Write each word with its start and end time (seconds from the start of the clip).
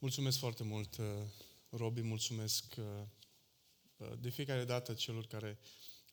Mulțumesc 0.00 0.38
foarte 0.38 0.64
mult, 0.64 0.96
uh, 0.96 1.06
Robi, 1.70 2.02
mulțumesc 2.02 2.74
uh, 2.78 2.84
uh, 3.96 4.12
de 4.20 4.28
fiecare 4.28 4.64
dată 4.64 4.94
celor 4.94 5.26
care 5.26 5.58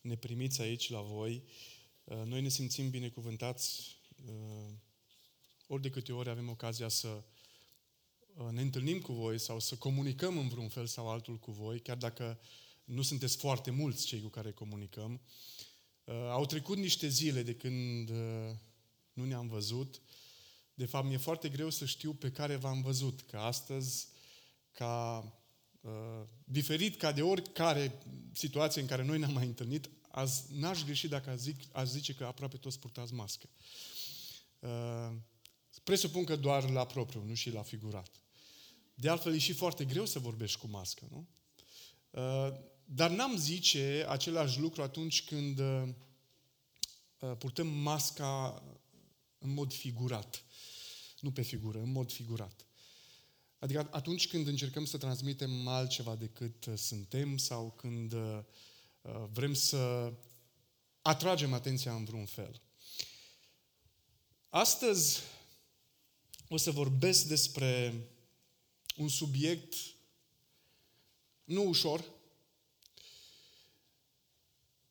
ne 0.01 0.15
primiți 0.15 0.61
aici 0.61 0.89
la 0.89 1.01
voi. 1.01 1.43
Noi 2.03 2.41
ne 2.41 2.49
simțim 2.49 2.89
binecuvântați 2.89 3.97
ori 5.67 5.81
de 5.81 5.89
câte 5.89 6.13
ori 6.13 6.29
avem 6.29 6.49
ocazia 6.49 6.87
să 6.87 7.23
ne 8.51 8.61
întâlnim 8.61 9.01
cu 9.01 9.13
voi 9.13 9.39
sau 9.39 9.59
să 9.59 9.75
comunicăm 9.75 10.37
în 10.37 10.47
vreun 10.47 10.69
fel 10.69 10.85
sau 10.85 11.09
altul 11.09 11.37
cu 11.37 11.51
voi, 11.51 11.79
chiar 11.79 11.97
dacă 11.97 12.39
nu 12.83 13.01
sunteți 13.01 13.37
foarte 13.37 13.71
mulți 13.71 14.05
cei 14.05 14.21
cu 14.21 14.27
care 14.27 14.51
comunicăm. 14.51 15.21
Au 16.29 16.45
trecut 16.45 16.77
niște 16.77 17.07
zile 17.07 17.43
de 17.43 17.55
când 17.55 18.09
nu 19.13 19.25
ne-am 19.25 19.47
văzut 19.47 20.01
de 20.75 20.85
fapt, 20.85 21.07
mi-e 21.07 21.17
foarte 21.17 21.49
greu 21.49 21.69
să 21.69 21.85
știu 21.85 22.13
pe 22.13 22.31
care 22.31 22.55
v-am 22.55 22.81
văzut, 22.81 23.21
că 23.21 23.37
astăzi, 23.37 24.07
ca 24.71 25.25
uh, 25.81 26.21
diferit 26.43 26.97
ca 26.97 27.11
de 27.11 27.21
oricare 27.21 27.99
situație 28.33 28.81
în 28.81 28.87
care 28.87 29.03
noi 29.03 29.19
ne-am 29.19 29.33
mai 29.33 29.45
întâlnit, 29.45 29.89
azi 30.11 30.43
n-aș 30.51 30.83
greși 30.83 31.07
dacă 31.07 31.29
aș, 31.29 31.37
zic, 31.37 31.59
aș 31.71 31.87
zice 31.87 32.13
că 32.13 32.25
aproape 32.25 32.57
toți 32.57 32.79
purtați 32.79 33.13
mască. 33.13 33.49
Uh, 34.59 35.11
presupun 35.83 36.23
că 36.23 36.35
doar 36.35 36.69
la 36.69 36.85
propriu, 36.85 37.23
nu 37.23 37.33
și 37.33 37.51
la 37.51 37.61
figurat. 37.61 38.21
De 38.93 39.09
altfel, 39.09 39.33
e 39.33 39.37
și 39.37 39.53
foarte 39.53 39.85
greu 39.85 40.05
să 40.05 40.19
vorbești 40.19 40.59
cu 40.59 40.67
mască, 40.67 41.07
nu? 41.09 41.27
Uh, 42.09 42.53
dar 42.85 43.09
n-am 43.09 43.37
zice 43.37 44.05
același 44.09 44.59
lucru 44.59 44.81
atunci 44.81 45.25
când 45.25 45.59
uh, 45.59 45.87
purtăm 47.37 47.67
masca 47.67 48.63
în 49.37 49.53
mod 49.53 49.73
figurat 49.73 50.45
nu 51.25 51.31
pe 51.31 51.41
figură, 51.41 51.79
în 51.79 51.91
mod 51.91 52.11
figurat. 52.11 52.65
Adică 53.59 53.87
atunci 53.91 54.27
când 54.27 54.47
încercăm 54.47 54.85
să 54.85 54.97
transmitem 54.97 55.67
altceva 55.67 56.15
decât 56.15 56.65
uh, 56.65 56.73
suntem 56.77 57.37
sau 57.37 57.71
când 57.71 58.13
uh, 58.13 58.39
uh, 59.01 59.25
vrem 59.31 59.53
să 59.53 60.13
atragem 61.01 61.53
atenția 61.53 61.93
în 61.93 62.03
vreun 62.03 62.25
fel. 62.25 62.61
Astăzi 64.49 65.19
o 66.49 66.57
să 66.57 66.71
vorbesc 66.71 67.27
despre 67.27 67.93
un 68.95 69.07
subiect 69.07 69.75
nu 71.43 71.67
ușor. 71.67 72.03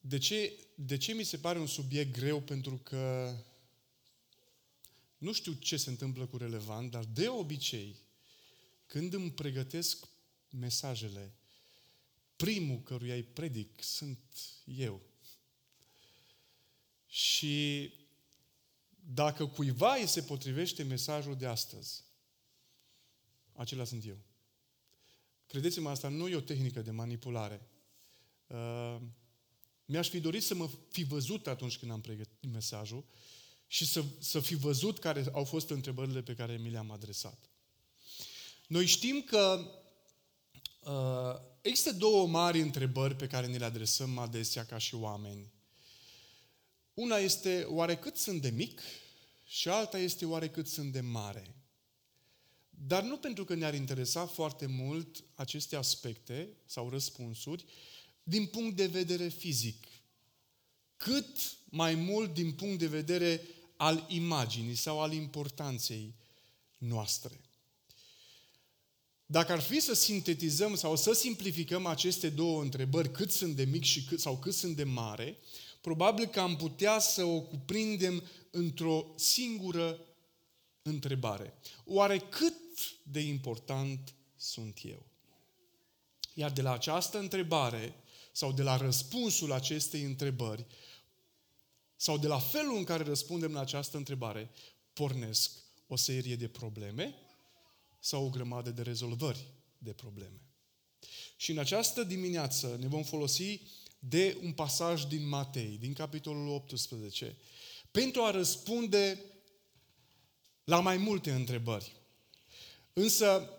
De 0.01 0.19
ce, 0.19 0.53
de 0.75 0.97
ce 0.97 1.13
mi 1.13 1.25
se 1.25 1.37
pare 1.37 1.59
un 1.59 1.67
subiect 1.67 2.13
greu? 2.13 2.41
Pentru 2.41 2.77
că 2.77 3.35
nu 5.25 5.33
știu 5.33 5.53
ce 5.53 5.77
se 5.77 5.91
întâmplă 5.91 6.27
cu 6.27 6.37
relevant, 6.37 6.91
dar 6.91 7.05
de 7.05 7.29
obicei, 7.29 7.97
când 8.87 9.13
îmi 9.13 9.31
pregătesc 9.31 10.09
mesajele, 10.51 11.35
primul 12.37 12.83
căruia 12.83 13.15
îi 13.15 13.23
predic 13.23 13.83
sunt 13.83 14.19
eu. 14.65 15.01
Și 17.07 17.93
dacă 19.15 19.47
cuiva 19.47 19.95
îi 19.95 20.07
se 20.07 20.23
potrivește 20.23 20.83
mesajul 20.83 21.37
de 21.37 21.47
astăzi, 21.47 22.03
acela 23.53 23.85
sunt 23.85 24.07
eu. 24.07 24.19
Credeți-mă, 25.47 25.91
asta 25.91 26.09
nu 26.09 26.29
e 26.29 26.37
o 26.37 26.41
tehnică 26.41 26.83
de 26.83 26.91
manipulare. 26.91 27.69
Uh, 28.47 29.01
mi-aș 29.85 30.09
fi 30.09 30.21
dorit 30.21 30.43
să 30.43 30.55
mă 30.55 30.71
fi 30.91 31.03
văzut 31.03 31.47
atunci 31.47 31.79
când 31.79 31.91
am 31.91 32.01
pregătit 32.01 32.51
mesajul 32.51 33.05
și 33.67 33.87
să, 33.87 34.05
să 34.19 34.41
fi 34.41 34.55
văzut 34.55 34.99
care 34.99 35.25
au 35.33 35.45
fost 35.45 35.71
întrebările 35.71 36.23
pe 36.23 36.35
care 36.35 36.57
mi 36.57 36.71
le-am 36.71 36.91
adresat. 36.91 37.51
Noi 38.67 38.87
știm 38.87 39.23
că 39.23 39.71
uh, 40.81 41.41
există 41.61 41.93
două 41.93 42.27
mari 42.27 42.61
întrebări 42.61 43.17
pe 43.17 43.27
care 43.27 43.47
ne 43.47 43.57
le 43.57 43.65
adresăm 43.65 44.19
adesea 44.19 44.65
ca 44.65 44.79
și 44.79 44.95
oameni. 44.95 45.53
Una 46.95 47.17
este 47.17 47.67
oare 47.69 47.97
cât 47.97 48.17
sunt 48.17 48.41
de 48.41 48.51
mic 48.51 48.81
și 49.45 49.69
alta 49.69 49.99
este 49.99 50.27
oare 50.27 50.49
cât 50.49 50.69
sunt 50.69 50.93
de 50.93 51.01
mare. 51.01 51.55
Dar 52.71 53.03
nu 53.03 53.17
pentru 53.17 53.45
că 53.45 53.55
ne-ar 53.55 53.75
interesa 53.75 54.27
foarte 54.27 54.67
mult 54.67 55.25
aceste 55.35 55.77
aspecte 55.77 56.49
sau 56.67 56.91
răspunsuri 56.91 57.65
din 58.23 58.47
punct 58.47 58.77
de 58.77 58.87
vedere 58.87 59.29
fizic, 59.29 59.87
cât 60.97 61.57
mai 61.65 61.95
mult 61.95 62.35
din 62.35 62.53
punct 62.53 62.79
de 62.79 62.87
vedere 62.87 63.41
al 63.77 64.05
imaginii 64.09 64.75
sau 64.75 65.01
al 65.01 65.13
importanței 65.13 66.15
noastre. 66.79 67.41
Dacă 69.27 69.53
ar 69.53 69.61
fi 69.61 69.81
să 69.81 69.95
sintetizăm 69.95 70.75
sau 70.75 70.97
să 70.97 71.13
simplificăm 71.13 71.87
aceste 71.87 72.29
două 72.29 72.63
întrebări, 72.63 73.11
cât 73.11 73.31
sunt 73.31 73.57
de 73.57 73.65
mic 73.65 73.83
și 73.83 74.05
cât, 74.05 74.21
sau 74.21 74.37
cât 74.37 74.55
sunt 74.55 74.77
de 74.77 74.85
mare, 74.85 75.39
probabil 75.81 76.27
că 76.27 76.41
am 76.41 76.57
putea 76.57 76.99
să 76.99 77.25
o 77.25 77.41
cuprindem 77.41 78.23
într-o 78.51 79.07
singură 79.17 80.01
întrebare. 80.83 81.55
Oare 81.85 82.19
cât 82.19 82.55
de 83.03 83.21
important 83.21 84.15
sunt 84.37 84.79
eu? 84.83 85.07
Iar 86.35 86.51
de 86.51 86.63
la 86.63 86.73
această 86.73 87.19
întrebare 87.19 87.95
sau 88.33 88.53
de 88.53 88.63
la 88.63 88.77
răspunsul 88.77 89.53
acestei 89.53 90.03
întrebări 90.03 90.67
sau 91.97 92.19
de 92.19 92.27
la 92.27 92.39
felul 92.39 92.77
în 92.77 92.85
care 92.85 93.05
răspundem 93.05 93.53
la 93.53 93.61
această 93.61 93.97
întrebare, 93.97 94.51
pornesc 94.93 95.53
o 95.87 95.97
serie 95.97 96.37
de 96.37 96.49
probleme 96.49 97.15
sau 98.01 98.25
o 98.25 98.29
grămadă 98.29 98.71
de 98.71 98.83
rezolvări 98.83 99.47
de 99.79 99.93
probleme. 99.93 100.41
Și 101.37 101.51
în 101.51 101.59
această 101.59 102.03
dimineață 102.03 102.77
ne 102.81 102.87
vom 102.87 103.03
folosi 103.03 103.61
de 103.99 104.39
un 104.43 104.53
pasaj 104.53 105.05
din 105.05 105.29
Matei, 105.29 105.77
din 105.81 105.93
capitolul 105.93 106.49
18, 106.49 107.37
pentru 107.91 108.23
a 108.23 108.31
răspunde 108.31 109.25
la 110.65 110.81
mai 110.81 110.97
multe 110.97 111.31
întrebări. 111.31 111.93
Însă, 112.93 113.51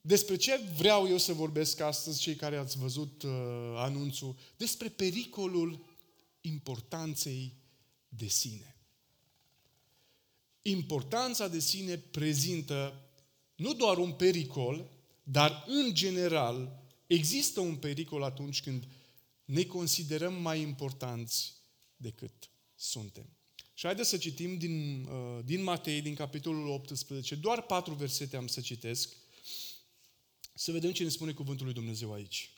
despre 0.00 0.36
ce 0.36 0.60
vreau 0.76 1.08
eu 1.08 1.18
să 1.18 1.32
vorbesc 1.32 1.80
astăzi, 1.80 2.20
cei 2.20 2.34
care 2.34 2.56
ați 2.56 2.78
văzut 2.78 3.22
uh, 3.22 3.30
anunțul? 3.76 4.36
Despre 4.56 4.88
pericolul 4.88 5.84
importanței 6.42 7.56
de 8.08 8.26
sine. 8.26 8.76
Importanța 10.62 11.48
de 11.48 11.58
sine 11.58 11.96
prezintă 11.96 13.10
nu 13.56 13.74
doar 13.74 13.98
un 13.98 14.12
pericol, 14.12 14.90
dar 15.22 15.64
în 15.66 15.94
general 15.94 16.82
există 17.06 17.60
un 17.60 17.76
pericol 17.76 18.22
atunci 18.22 18.62
când 18.62 18.86
ne 19.44 19.64
considerăm 19.64 20.34
mai 20.34 20.60
importanți 20.60 21.54
decât 21.96 22.50
suntem. 22.74 23.26
Și 23.74 23.86
haideți 23.86 24.08
să 24.08 24.16
citim 24.16 24.58
din, 24.58 25.04
uh, 25.04 25.44
din 25.44 25.62
Matei, 25.62 26.02
din 26.02 26.14
capitolul 26.14 26.68
18, 26.68 27.34
doar 27.34 27.62
patru 27.62 27.94
versete 27.94 28.36
am 28.36 28.46
să 28.46 28.60
citesc, 28.60 29.16
să 30.54 30.72
vedem 30.72 30.92
ce 30.92 31.02
ne 31.02 31.08
spune 31.08 31.32
cuvântul 31.32 31.64
lui 31.64 31.74
Dumnezeu 31.74 32.12
aici. 32.12 32.50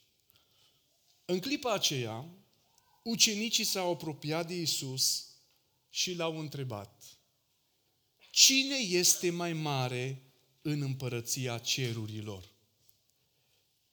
În 1.24 1.38
clipa 1.38 1.72
aceea, 1.72 2.28
ucenicii 3.04 3.65
s-au 3.65 3.92
apropiat 3.92 4.47
de 4.47 4.54
Isus 4.54 5.26
și 5.91 6.15
l-au 6.15 6.38
întrebat, 6.38 7.03
Cine 8.31 8.76
este 8.76 9.31
mai 9.31 9.53
mare 9.53 10.22
în 10.62 10.81
împărăția 10.81 11.59
cerurilor? 11.59 12.53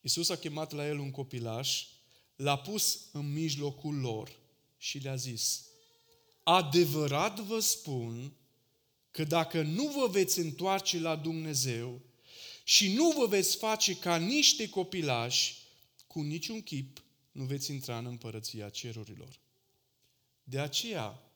Isus 0.01 0.29
a 0.29 0.35
chemat 0.35 0.71
la 0.71 0.87
el 0.87 0.99
un 0.99 1.11
copilaș, 1.11 1.87
l-a 2.35 2.57
pus 2.57 2.99
în 3.11 3.33
mijlocul 3.33 3.95
lor 3.95 4.39
și 4.77 4.97
le-a 4.97 5.15
zis, 5.15 5.65
Adevărat 6.43 7.39
vă 7.39 7.59
spun 7.59 8.33
că 9.11 9.23
dacă 9.23 9.61
nu 9.61 9.87
vă 9.87 10.07
veți 10.07 10.39
întoarce 10.39 10.99
la 10.99 11.15
Dumnezeu 11.15 12.01
și 12.63 12.93
nu 12.93 13.11
vă 13.11 13.25
veți 13.25 13.57
face 13.57 13.95
ca 13.95 14.17
niște 14.17 14.69
copilași, 14.69 15.57
cu 16.07 16.21
niciun 16.21 16.61
chip 16.61 17.03
nu 17.31 17.43
veți 17.43 17.71
intra 17.71 17.97
în 17.97 18.05
împărăția 18.05 18.69
cerurilor. 18.69 19.39
De 20.43 20.59
aceea, 20.59 21.31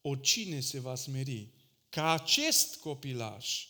oricine 0.00 0.60
se 0.60 0.80
va 0.80 0.94
smeri 0.94 1.48
ca 1.88 2.10
acest 2.10 2.76
copilaș 2.76 3.66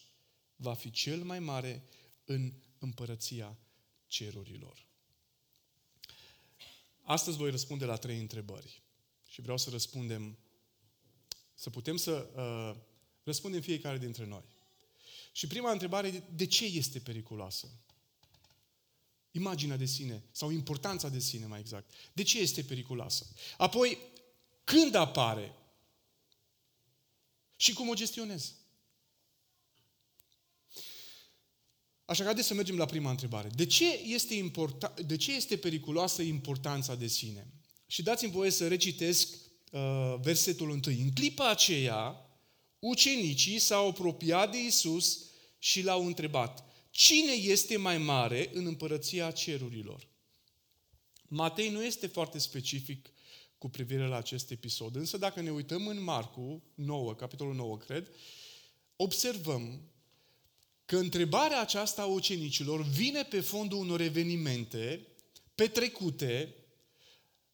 va 0.57 0.75
fi 0.75 0.91
cel 0.91 1.23
mai 1.23 1.39
mare 1.39 1.85
în 2.25 2.53
împărăția 2.79 3.59
cerurilor. 4.07 4.87
Astăzi 7.03 7.37
voi 7.37 7.51
răspunde 7.51 7.85
la 7.85 7.97
trei 7.97 8.19
întrebări 8.19 8.83
și 9.29 9.41
vreau 9.41 9.57
să 9.57 9.71
răspundem, 9.71 10.39
să 11.55 11.71
putem 11.71 11.97
să 11.97 12.31
uh, 12.37 12.83
răspundem 13.23 13.61
fiecare 13.61 13.99
dintre 13.99 14.27
noi. 14.27 14.45
Și 15.33 15.47
prima 15.47 15.71
întrebare 15.71 16.09
e 16.09 16.23
de 16.35 16.47
ce 16.47 16.65
este 16.65 16.99
periculoasă? 16.99 17.71
Imaginea 19.37 19.77
de 19.77 19.85
sine 19.85 20.25
sau 20.33 20.51
importanța 20.51 21.09
de 21.09 21.19
sine 21.19 21.47
mai 21.47 21.61
exact. 21.61 21.91
De 22.13 22.23
ce 22.23 22.39
este 22.39 22.63
periculoasă? 22.63 23.27
Apoi, 23.57 23.99
când 24.65 24.95
apare? 24.95 25.55
Și 27.57 27.73
cum 27.73 27.89
o 27.89 27.95
gestionez? 27.95 28.55
Așa 32.05 32.19
că 32.19 32.25
haideți 32.25 32.47
să 32.47 32.55
mergem 32.55 32.77
la 32.77 32.85
prima 32.85 33.11
întrebare. 33.11 33.49
De 33.49 33.67
ce 33.67 33.93
este, 33.93 34.35
importa- 34.35 34.95
de 35.07 35.17
ce 35.17 35.35
este 35.35 35.57
periculoasă 35.57 36.23
importanța 36.23 36.95
de 36.95 37.07
sine? 37.07 37.47
Și 37.87 38.03
dați-mi 38.03 38.33
voie 38.33 38.51
să 38.51 38.69
recitesc 38.69 39.29
uh, 39.73 40.15
versetul 40.21 40.71
întâi. 40.71 41.01
În 41.01 41.13
clipa 41.13 41.51
aceea, 41.51 42.31
ucenicii 42.79 43.59
s-au 43.59 43.89
apropiat 43.89 44.51
de 44.51 44.59
Isus 44.59 45.25
și 45.59 45.83
l-au 45.83 46.07
întrebat, 46.07 46.65
cine 46.97 47.33
este 47.33 47.77
mai 47.77 47.99
mare 47.99 48.51
în 48.53 48.67
împărăția 48.67 49.31
cerurilor? 49.31 50.09
Matei 51.29 51.71
nu 51.71 51.85
este 51.85 52.07
foarte 52.07 52.39
specific 52.39 53.09
cu 53.59 53.69
privire 53.69 54.07
la 54.07 54.17
acest 54.17 54.51
episod, 54.51 54.97
însă 54.97 55.17
dacă 55.17 55.41
ne 55.41 55.51
uităm 55.51 55.87
în 55.87 56.03
Marcu 56.03 56.63
9, 56.75 57.15
capitolul 57.15 57.55
9, 57.55 57.77
cred, 57.77 58.11
observăm 58.97 59.81
că 60.85 60.97
întrebarea 60.97 61.61
aceasta 61.61 62.03
a 62.03 62.07
ucenicilor 62.07 62.83
vine 62.83 63.23
pe 63.23 63.41
fondul 63.41 63.79
unor 63.79 64.01
evenimente 64.01 65.07
petrecute, 65.55 66.55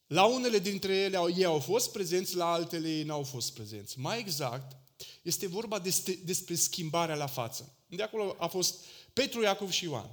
la 0.06 0.24
unele 0.24 0.58
dintre 0.58 0.94
ele 0.96 1.18
ei 1.36 1.44
au 1.44 1.58
fost 1.58 1.92
prezenți, 1.92 2.36
la 2.36 2.52
altele 2.52 2.96
ei 2.96 3.02
n-au 3.02 3.22
fost 3.22 3.52
prezenți. 3.52 3.98
Mai 3.98 4.18
exact, 4.18 4.76
este 5.22 5.46
vorba 5.46 5.78
despre, 5.78 6.18
despre 6.24 6.54
schimbarea 6.54 7.14
la 7.14 7.26
față. 7.26 7.76
De 7.86 8.02
acolo 8.02 8.36
a 8.38 8.46
fost 8.46 8.84
Petru, 9.12 9.42
Iacov 9.42 9.70
și 9.70 9.84
Ioan. 9.84 10.10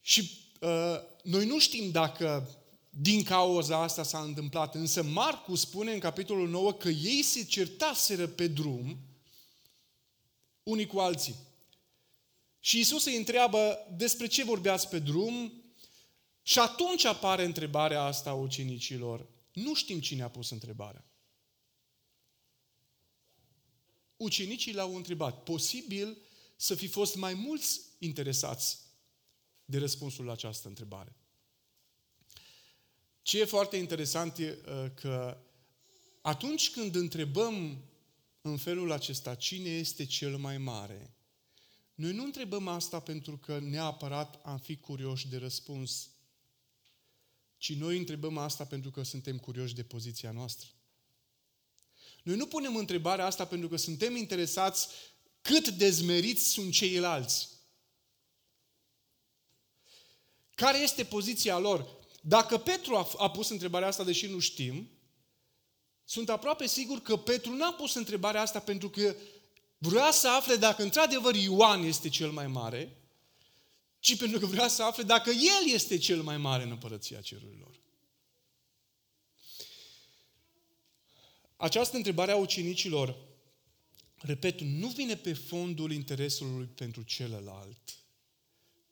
Și 0.00 0.30
uh, 0.60 0.96
noi 1.22 1.46
nu 1.46 1.58
știm 1.58 1.90
dacă 1.90 2.48
din 2.90 3.22
cauza 3.22 3.82
asta 3.82 4.02
s-a 4.02 4.20
întâmplat, 4.20 4.74
însă 4.74 5.02
Marcu 5.02 5.54
spune 5.54 5.92
în 5.92 5.98
capitolul 5.98 6.48
9 6.48 6.72
că 6.72 6.88
ei 6.88 7.22
se 7.22 7.44
certaseră 7.44 8.26
pe 8.26 8.46
drum 8.46 8.98
unii 10.62 10.86
cu 10.86 10.98
alții. 10.98 11.34
Și 12.60 12.78
Isus 12.78 13.04
îi 13.04 13.16
întreabă 13.16 13.86
despre 13.96 14.26
ce 14.26 14.44
vorbeați 14.44 14.88
pe 14.88 14.98
drum 14.98 15.52
și 16.42 16.58
atunci 16.58 17.04
apare 17.04 17.44
întrebarea 17.44 18.02
asta 18.02 18.30
a 18.30 18.34
ucenicilor. 18.34 19.26
Nu 19.52 19.74
știm 19.74 20.00
cine 20.00 20.22
a 20.22 20.28
pus 20.28 20.50
întrebarea. 20.50 21.04
Ucenicii 24.16 24.72
l-au 24.72 24.96
întrebat. 24.96 25.42
Posibil 25.42 26.16
să 26.56 26.74
fi 26.74 26.86
fost 26.86 27.14
mai 27.14 27.34
mulți 27.34 27.80
interesați 27.98 28.78
de 29.64 29.78
răspunsul 29.78 30.24
la 30.24 30.32
această 30.32 30.68
întrebare. 30.68 31.16
Ce 33.22 33.40
e 33.40 33.44
foarte 33.44 33.76
interesant 33.76 34.38
e 34.38 34.58
uh, 34.66 34.90
că 34.94 35.38
atunci 36.20 36.70
când 36.70 36.94
întrebăm 36.94 37.84
în 38.40 38.56
felul 38.56 38.92
acesta 38.92 39.34
cine 39.34 39.68
este 39.68 40.04
cel 40.04 40.36
mai 40.36 40.58
mare, 40.58 41.14
noi 41.94 42.12
nu 42.12 42.24
întrebăm 42.24 42.68
asta 42.68 43.00
pentru 43.00 43.38
că 43.38 43.58
neapărat 43.58 44.40
am 44.44 44.58
fi 44.58 44.76
curioși 44.76 45.28
de 45.28 45.36
răspuns, 45.36 46.10
ci 47.56 47.74
noi 47.74 47.98
întrebăm 47.98 48.38
asta 48.38 48.64
pentru 48.64 48.90
că 48.90 49.02
suntem 49.02 49.38
curioși 49.38 49.74
de 49.74 49.82
poziția 49.82 50.30
noastră. 50.30 50.68
Noi 52.22 52.36
nu 52.36 52.46
punem 52.46 52.76
întrebarea 52.76 53.26
asta 53.26 53.46
pentru 53.46 53.68
că 53.68 53.76
suntem 53.76 54.16
interesați 54.16 54.88
cât 55.44 55.68
dezmeriți 55.68 56.44
sunt 56.44 56.72
ceilalți. 56.72 57.48
Care 60.54 60.78
este 60.78 61.04
poziția 61.04 61.58
lor? 61.58 61.86
Dacă 62.20 62.58
Petru 62.58 62.96
a, 62.96 63.10
a 63.16 63.30
pus 63.30 63.48
întrebarea 63.48 63.88
asta, 63.88 64.04
deși 64.04 64.26
nu 64.26 64.38
știm, 64.38 64.90
sunt 66.04 66.28
aproape 66.28 66.66
sigur 66.66 67.00
că 67.00 67.16
Petru 67.16 67.52
n-a 67.52 67.72
pus 67.72 67.94
întrebarea 67.94 68.40
asta 68.40 68.60
pentru 68.60 68.90
că 68.90 69.16
vrea 69.78 70.10
să 70.10 70.28
afle 70.28 70.56
dacă 70.56 70.82
într-adevăr 70.82 71.34
Ioan 71.34 71.82
este 71.82 72.08
cel 72.08 72.30
mai 72.30 72.46
mare, 72.46 72.96
ci 73.98 74.16
pentru 74.16 74.38
că 74.38 74.46
vrea 74.46 74.68
să 74.68 74.82
afle 74.82 75.02
dacă 75.02 75.30
el 75.30 75.72
este 75.72 75.98
cel 75.98 76.22
mai 76.22 76.36
mare 76.36 76.62
în 76.62 76.70
împărăția 76.70 77.20
cerurilor. 77.20 77.80
Această 81.56 81.96
întrebare 81.96 82.32
a 82.32 82.36
ucenicilor, 82.36 83.16
repet, 84.24 84.60
nu 84.60 84.88
vine 84.88 85.16
pe 85.16 85.32
fondul 85.32 85.92
interesului 85.92 86.66
pentru 86.66 87.02
celălalt, 87.02 87.98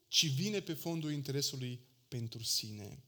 ci 0.08 0.26
vine 0.26 0.60
pe 0.60 0.74
fondul 0.74 1.12
interesului 1.12 1.80
pentru 2.08 2.42
sine. 2.42 3.04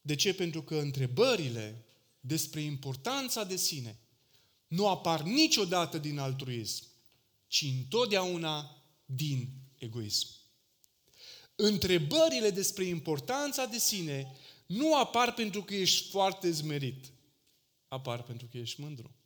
De 0.00 0.14
ce? 0.14 0.34
Pentru 0.34 0.62
că 0.62 0.76
întrebările 0.76 1.84
despre 2.20 2.60
importanța 2.60 3.44
de 3.44 3.56
sine 3.56 3.98
nu 4.66 4.88
apar 4.88 5.22
niciodată 5.22 5.98
din 5.98 6.18
altruism, 6.18 6.84
ci 7.46 7.62
întotdeauna 7.62 8.84
din 9.04 9.48
egoism. 9.78 10.28
Întrebările 11.54 12.50
despre 12.50 12.84
importanța 12.84 13.66
de 13.66 13.78
sine 13.78 14.36
nu 14.66 14.96
apar 14.96 15.34
pentru 15.34 15.62
că 15.62 15.74
ești 15.74 16.08
foarte 16.08 16.50
zmerit, 16.50 17.12
apar 17.88 18.22
pentru 18.22 18.46
că 18.46 18.58
ești 18.58 18.80
mândru. 18.80 19.17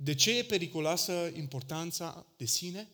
De 0.00 0.14
ce 0.14 0.38
e 0.38 0.44
periculoasă 0.44 1.32
importanța 1.34 2.26
de 2.36 2.44
sine? 2.44 2.88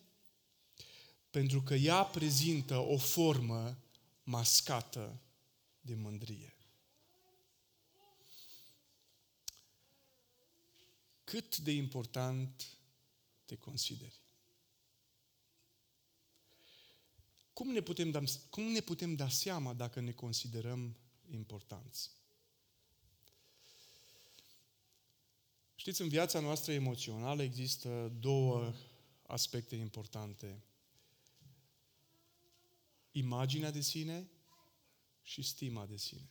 Pentru 1.30 1.62
că 1.62 1.74
ea 1.74 2.04
prezintă 2.04 2.76
o 2.76 2.96
formă 2.96 3.78
mascată 4.22 5.20
de 5.80 5.94
mândrie. 5.94 6.56
Cât 11.24 11.56
de 11.58 11.72
important 11.72 12.78
te 13.44 13.56
consideri? 13.56 14.20
Cum 17.52 17.68
ne, 17.68 17.80
putem 17.80 18.10
da, 18.10 18.22
cum 18.50 18.62
ne 18.62 18.80
putem 18.80 19.14
da 19.14 19.28
seama 19.28 19.72
dacă 19.74 20.00
ne 20.00 20.12
considerăm 20.12 20.96
importanți? 21.30 22.10
Știți, 25.84 26.02
în 26.02 26.08
viața 26.08 26.40
noastră 26.40 26.72
emoțională 26.72 27.42
există 27.42 28.12
două 28.20 28.74
aspecte 29.26 29.76
importante. 29.76 30.62
Imaginea 33.12 33.70
de 33.70 33.80
sine 33.80 34.30
și 35.22 35.42
stima 35.42 35.86
de 35.86 35.96
sine. 35.96 36.28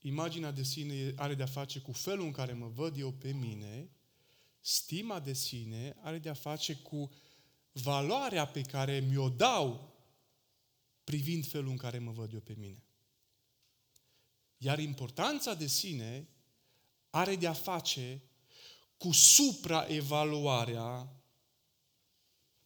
Imaginea 0.00 0.50
de 0.50 0.62
sine 0.62 1.12
are 1.16 1.34
de-a 1.34 1.46
face 1.46 1.78
cu 1.78 1.92
felul 1.92 2.24
în 2.24 2.32
care 2.32 2.52
mă 2.52 2.66
văd 2.66 2.98
eu 2.98 3.12
pe 3.12 3.32
mine, 3.32 3.90
stima 4.60 5.20
de 5.20 5.32
sine 5.32 5.96
are 6.00 6.18
de-a 6.18 6.34
face 6.34 6.74
cu 6.74 7.10
valoarea 7.72 8.46
pe 8.46 8.62
care 8.62 9.00
mi-o 9.00 9.28
dau 9.28 9.94
privind 11.04 11.46
felul 11.46 11.70
în 11.70 11.76
care 11.76 11.98
mă 11.98 12.10
văd 12.10 12.32
eu 12.32 12.40
pe 12.40 12.54
mine. 12.58 12.82
Iar 14.56 14.78
importanța 14.78 15.54
de 15.54 15.66
sine 15.66 16.28
are 17.10 17.36
de 17.36 17.46
a 17.46 17.52
face 17.52 18.22
cu 19.00 19.12
supraevaluarea 19.12 21.08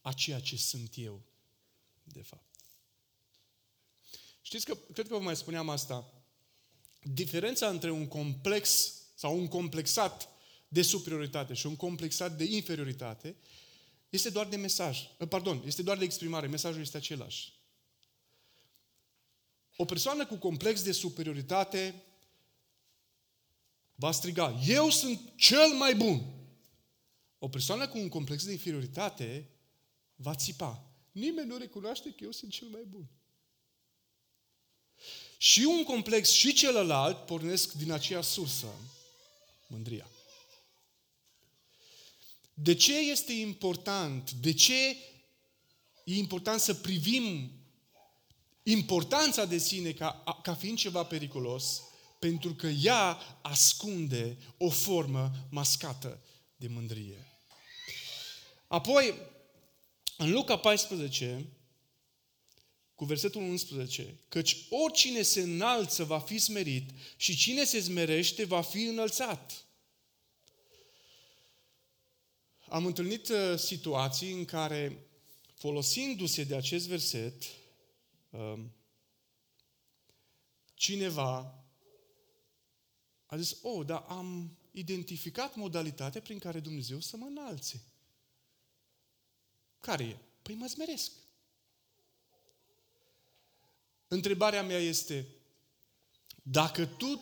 a 0.00 0.12
ceea 0.12 0.40
ce 0.40 0.56
sunt 0.56 0.92
eu, 0.96 1.22
de 2.02 2.22
fapt. 2.22 2.54
Știți 4.42 4.64
că, 4.64 4.76
cred 4.92 5.08
că 5.08 5.14
vă 5.14 5.22
mai 5.22 5.36
spuneam 5.36 5.68
asta, 5.68 6.12
diferența 7.02 7.68
între 7.68 7.90
un 7.90 8.08
complex 8.08 8.92
sau 9.14 9.38
un 9.38 9.48
complexat 9.48 10.28
de 10.68 10.82
superioritate 10.82 11.54
și 11.54 11.66
un 11.66 11.76
complexat 11.76 12.36
de 12.36 12.44
inferioritate 12.44 13.36
este 14.08 14.30
doar 14.30 14.46
de 14.46 14.56
mesaj. 14.56 15.08
Pardon, 15.28 15.62
este 15.66 15.82
doar 15.82 15.98
de 15.98 16.04
exprimare. 16.04 16.46
Mesajul 16.46 16.80
este 16.80 16.96
același. 16.96 17.52
O 19.76 19.84
persoană 19.84 20.26
cu 20.26 20.36
complex 20.36 20.82
de 20.82 20.92
superioritate 20.92 22.02
va 23.94 24.12
striga, 24.12 24.60
eu 24.66 24.90
sunt 24.90 25.20
cel 25.36 25.72
mai 25.72 25.94
bun. 25.94 26.22
O 27.38 27.48
persoană 27.48 27.88
cu 27.88 27.98
un 27.98 28.08
complex 28.08 28.44
de 28.44 28.52
inferioritate 28.52 29.48
va 30.14 30.34
țipa, 30.34 30.90
nimeni 31.12 31.48
nu 31.48 31.56
recunoaște 31.56 32.10
că 32.10 32.24
eu 32.24 32.30
sunt 32.30 32.50
cel 32.50 32.68
mai 32.68 32.84
bun. 32.88 33.06
Și 35.38 35.60
un 35.60 35.84
complex 35.84 36.30
și 36.30 36.52
celălalt 36.52 37.26
pornesc 37.26 37.72
din 37.72 37.92
aceeași 37.92 38.28
sursă, 38.28 38.66
mândria. 39.66 40.08
De 42.54 42.74
ce 42.74 42.98
este 42.98 43.32
important? 43.32 44.30
De 44.30 44.52
ce 44.52 44.88
e 46.04 46.16
important 46.16 46.60
să 46.60 46.74
privim 46.74 47.50
importanța 48.62 49.44
de 49.44 49.58
sine 49.58 49.92
ca, 49.92 50.40
ca 50.42 50.54
fiind 50.54 50.78
ceva 50.78 51.04
periculos? 51.04 51.82
Pentru 52.24 52.54
că 52.54 52.66
ea 52.66 53.18
ascunde 53.42 54.36
o 54.58 54.70
formă 54.70 55.30
mascată 55.50 56.22
de 56.56 56.68
mândrie. 56.68 57.26
Apoi, 58.66 59.14
în 60.16 60.30
Luca 60.30 60.58
14, 60.58 61.46
cu 62.94 63.04
versetul 63.04 63.42
11, 63.42 64.18
căci 64.28 64.56
oricine 64.70 65.22
se 65.22 65.40
înalță 65.40 66.04
va 66.04 66.20
fi 66.20 66.38
smerit 66.38 66.90
și 67.16 67.36
cine 67.36 67.64
se 67.64 67.80
smerește 67.80 68.44
va 68.44 68.62
fi 68.62 68.82
înălțat. 68.82 69.66
am 72.68 72.86
întâlnit 72.86 73.28
uh, 73.28 73.58
situații 73.58 74.32
în 74.32 74.44
care, 74.44 75.06
folosindu-se 75.54 76.44
de 76.44 76.56
acest 76.56 76.86
verset, 76.86 77.42
um, 78.30 78.72
cineva 80.74 81.58
a 83.34 83.36
zis, 83.36 83.56
oh, 83.62 83.86
dar 83.86 84.04
am 84.08 84.56
identificat 84.70 85.54
modalitatea 85.56 86.20
prin 86.20 86.38
care 86.38 86.60
Dumnezeu 86.60 87.00
să 87.00 87.16
mă 87.16 87.26
înalțe. 87.26 87.82
Care 89.80 90.04
e? 90.04 90.16
Păi 90.42 90.54
mă 90.54 90.66
zmeresc. 90.66 91.12
Întrebarea 94.08 94.62
mea 94.62 94.78
este, 94.78 95.26
dacă 96.42 96.86
tu, 96.86 97.20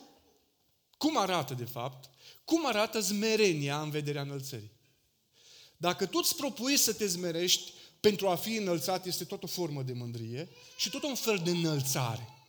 cum 0.97 1.17
arată 1.17 1.53
de 1.53 1.65
fapt, 1.65 2.09
cum 2.45 2.65
arată 2.65 2.99
zmerenia 2.99 3.81
în 3.81 3.89
vederea 3.89 4.21
înălțării? 4.21 4.71
Dacă 5.77 6.05
tu 6.05 6.17
îți 6.21 6.35
propui 6.35 6.77
să 6.77 6.93
te 6.93 7.07
zmerești 7.07 7.71
pentru 7.99 8.29
a 8.29 8.35
fi 8.35 8.55
înălțat, 8.55 9.05
este 9.05 9.25
tot 9.25 9.43
o 9.43 9.47
formă 9.47 9.83
de 9.83 9.93
mândrie 9.93 10.49
și 10.77 10.89
tot 10.89 11.03
un 11.03 11.15
fel 11.15 11.37
de 11.37 11.49
înălțare. 11.49 12.42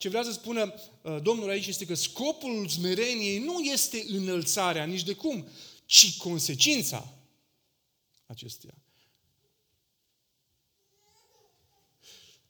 Ce 0.00 0.08
vrea 0.08 0.22
să 0.22 0.32
spună 0.32 0.74
uh, 1.02 1.22
Domnul 1.22 1.48
aici 1.48 1.66
este 1.66 1.86
că 1.86 1.94
scopul 1.94 2.68
zmereniei 2.68 3.38
nu 3.38 3.60
este 3.60 4.04
înălțarea 4.08 4.84
nici 4.84 5.02
de 5.02 5.12
cum, 5.12 5.48
ci 5.86 6.16
consecința 6.16 7.12
acesteia. 8.26 8.74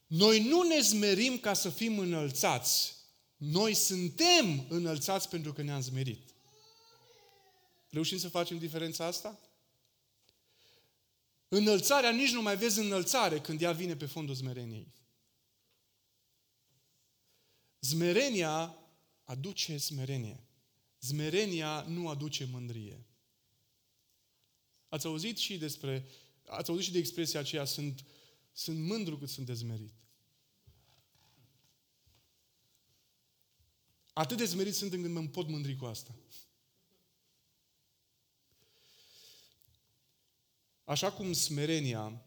Noi 0.06 0.40
nu 0.42 0.62
ne 0.62 0.80
zmerim 0.80 1.38
ca 1.38 1.54
să 1.54 1.68
fim 1.68 1.98
înălțați. 1.98 2.94
Noi 3.36 3.74
suntem 3.74 4.66
înălțați 4.68 5.28
pentru 5.28 5.52
că 5.52 5.62
ne-am 5.62 5.80
zmerit. 5.80 6.34
Reușim 7.88 8.18
să 8.18 8.28
facem 8.28 8.58
diferența 8.58 9.04
asta? 9.04 9.40
Înălțarea, 11.48 12.10
nici 12.10 12.32
nu 12.32 12.42
mai 12.42 12.56
vezi 12.56 12.78
înălțare 12.78 13.40
când 13.40 13.62
ea 13.62 13.72
vine 13.72 13.96
pe 13.96 14.06
fondul 14.06 14.34
zmereniei. 14.34 14.98
Zmerenia 17.80 18.78
aduce 19.24 19.78
smerenie. 19.78 20.44
Zmerenia 21.00 21.82
nu 21.82 22.08
aduce 22.08 22.44
mândrie. 22.44 23.04
Ați 24.88 25.06
auzit 25.06 25.38
și 25.38 25.58
despre, 25.58 26.06
ați 26.46 26.70
auzit 26.70 26.84
și 26.84 26.92
de 26.92 26.98
expresia 26.98 27.40
aceea, 27.40 27.64
sunt, 27.64 28.04
sunt 28.52 28.78
mândru 28.78 29.18
cât 29.18 29.28
sunt 29.28 29.46
dezmerit. 29.46 29.94
Atât 34.12 34.36
de 34.36 34.44
zmerit 34.44 34.74
sunt 34.74 34.92
încât 34.92 35.10
mă 35.10 35.26
pot 35.26 35.48
mândri 35.48 35.76
cu 35.76 35.84
asta. 35.84 36.14
Așa 40.84 41.12
cum 41.12 41.32
smerenia 41.32 42.24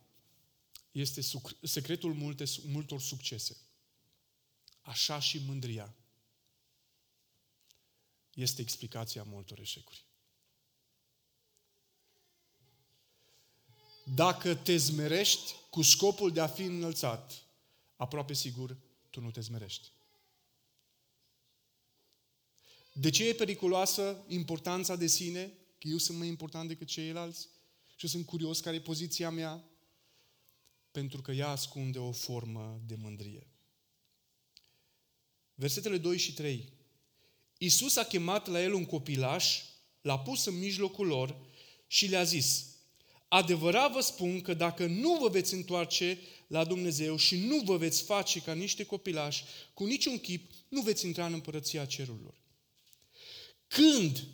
este 0.92 1.22
secretul 1.62 2.14
multe, 2.14 2.44
multor 2.66 3.02
succese, 3.02 3.58
așa 4.84 5.20
și 5.20 5.42
mândria 5.46 5.96
este 8.34 8.62
explicația 8.62 9.24
multor 9.24 9.60
eșecuri. 9.60 10.06
Dacă 14.16 14.56
te 14.56 14.78
zmerești 14.78 15.54
cu 15.70 15.82
scopul 15.82 16.32
de 16.32 16.40
a 16.40 16.48
fi 16.48 16.62
înălțat, 16.62 17.46
aproape 17.96 18.34
sigur 18.34 18.78
tu 19.10 19.22
nu 19.22 19.32
te 19.32 19.42
zmerești. 19.42 19.92
De 22.94 23.10
ce 23.10 23.28
e 23.28 23.34
periculoasă 23.34 24.24
importanța 24.28 24.96
de 24.96 25.08
sine? 25.08 25.46
Că 25.78 25.88
eu 25.88 25.98
sunt 25.98 26.18
mai 26.18 26.28
important 26.28 26.68
decât 26.68 26.88
ceilalți? 26.88 27.48
Și 27.96 28.08
sunt 28.08 28.26
curios 28.26 28.60
care 28.60 28.76
e 28.76 28.82
poziția 28.82 29.30
mea? 29.30 29.64
Pentru 30.92 31.22
că 31.22 31.32
ea 31.32 31.50
ascunde 31.50 32.00
o 32.00 32.12
formă 32.12 32.82
de 32.86 32.96
mândrie. 32.96 33.53
Versetele 35.56 35.98
2 35.98 36.18
și 36.18 36.34
3. 36.34 36.74
Iisus 37.58 37.96
a 37.96 38.04
chemat 38.04 38.48
la 38.48 38.62
el 38.62 38.74
un 38.74 38.86
copilaș, 38.86 39.62
l-a 40.02 40.20
pus 40.20 40.46
în 40.46 40.60
mijlocul 40.60 41.08
lor 41.08 41.36
și 41.88 42.08
le-a 42.08 42.24
zis, 42.24 42.66
Adevărat 43.28 43.92
vă 43.92 44.02
spun 44.02 44.42
că 44.42 44.54
dacă 44.54 44.86
nu 44.86 45.18
vă 45.18 45.30
veți 45.30 45.54
întoarce 45.54 46.20
la 46.48 46.64
Dumnezeu 46.64 47.16
și 47.16 47.36
nu 47.36 47.60
vă 47.60 47.78
veți 47.78 48.04
face 48.04 48.42
ca 48.42 48.54
niște 48.54 48.86
copilași, 48.86 49.44
cu 49.74 49.86
niciun 49.86 50.20
chip 50.20 50.52
nu 50.68 50.82
veți 50.82 51.06
intra 51.06 51.26
în 51.26 51.34
împărăția 51.34 51.86
cerurilor. 51.86 52.42
Când 53.68 54.28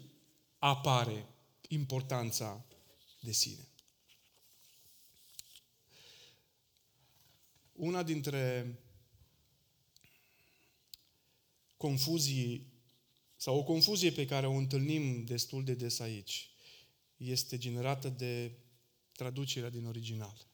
apare 0.58 1.26
importanța 1.68 2.66
de 3.20 3.32
sine? 3.32 3.68
Una 7.74 8.04
dintre 8.04 8.74
confuzii 11.80 12.74
sau 13.36 13.58
o 13.58 13.64
confuzie 13.64 14.12
pe 14.12 14.26
care 14.26 14.48
o 14.48 14.54
întâlnim 14.54 15.24
destul 15.24 15.64
de 15.64 15.74
des 15.74 16.00
aici 16.00 16.50
este 17.18 17.58
generată 17.58 18.10
de 18.10 18.52
traducerea 19.12 19.70
din 19.70 19.86
original. 19.86 20.48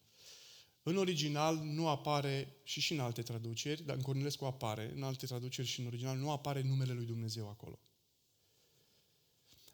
În 0.83 0.97
original 0.97 1.57
nu 1.57 1.87
apare, 1.87 2.55
și 2.63 2.79
și 2.79 2.93
în 2.93 2.99
alte 2.99 3.21
traduceri, 3.21 3.83
dar 3.83 3.95
în 3.95 4.01
Cornilescu 4.01 4.45
apare, 4.45 4.91
în 4.95 5.03
alte 5.03 5.25
traduceri 5.25 5.67
și 5.67 5.79
în 5.79 5.85
original 5.85 6.17
nu 6.17 6.31
apare 6.31 6.61
numele 6.61 6.93
lui 6.93 7.05
Dumnezeu 7.05 7.49
acolo. 7.49 7.79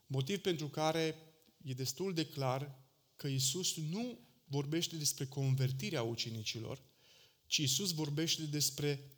Motiv 0.07 0.37
pentru 0.37 0.67
care 0.67 1.15
e 1.63 1.73
destul 1.73 2.13
de 2.13 2.25
clar 2.25 2.79
că 3.15 3.27
Isus 3.27 3.75
nu 3.75 4.19
vorbește 4.45 4.95
despre 4.95 5.25
convertirea 5.25 6.03
ucenicilor, 6.03 6.81
ci 7.47 7.57
Isus 7.57 7.93
vorbește 7.93 8.43
despre 8.43 9.11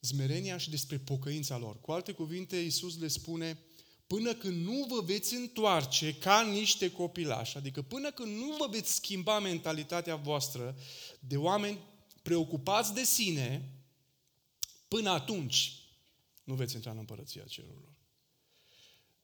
zmerenia 0.00 0.56
și 0.56 0.70
despre 0.70 0.98
pocăința 0.98 1.58
lor. 1.58 1.80
Cu 1.80 1.92
alte 1.92 2.12
cuvinte, 2.12 2.56
Isus 2.56 2.98
le 2.98 3.08
spune, 3.08 3.58
până 4.06 4.34
când 4.34 4.66
nu 4.66 4.86
vă 4.88 5.00
veți 5.00 5.34
întoarce 5.34 6.14
ca 6.14 6.42
niște 6.42 6.90
copilași, 6.90 7.56
adică 7.56 7.82
până 7.82 8.10
când 8.10 8.36
nu 8.36 8.56
vă 8.58 8.66
veți 8.70 8.94
schimba 8.94 9.38
mentalitatea 9.38 10.16
voastră 10.16 10.76
de 11.20 11.36
oameni 11.36 11.78
preocupați 12.22 12.94
de 12.94 13.04
sine, 13.04 13.72
până 14.88 15.10
atunci 15.10 15.74
nu 16.44 16.54
veți 16.54 16.74
intra 16.74 16.90
în 16.90 16.98
împărăția 16.98 17.44
cerurilor. 17.44 17.92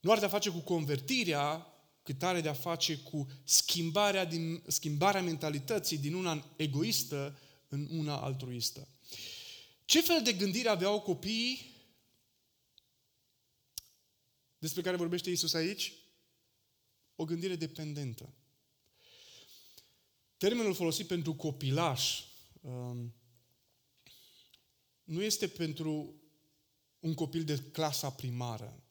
Nu 0.00 0.10
are 0.10 0.20
de-a 0.20 0.28
face 0.28 0.50
cu 0.50 0.58
convertirea, 0.58 1.66
cât 2.02 2.22
are 2.22 2.40
de-a 2.40 2.52
face 2.52 2.96
cu 2.96 3.26
schimbarea, 3.44 4.24
din, 4.24 4.62
schimbarea 4.66 5.22
mentalității 5.22 5.98
din 5.98 6.14
una 6.14 6.44
egoistă 6.56 7.38
în 7.68 7.88
una 7.90 8.16
altruistă. 8.16 8.88
Ce 9.86 10.00
fel 10.00 10.22
de 10.22 10.32
gândire 10.32 10.68
aveau 10.68 11.00
copiii 11.00 11.74
despre 14.58 14.82
care 14.82 14.96
vorbește 14.96 15.30
Isus 15.30 15.54
aici? 15.54 15.92
O 17.14 17.24
gândire 17.24 17.56
dependentă. 17.56 18.34
Termenul 20.36 20.74
folosit 20.74 21.06
pentru 21.06 21.34
copilaș 21.34 22.24
um, 22.60 23.14
nu 25.04 25.22
este 25.22 25.48
pentru 25.48 26.14
un 26.98 27.14
copil 27.14 27.44
de 27.44 27.58
clasa 27.58 28.10
primară. 28.10 28.82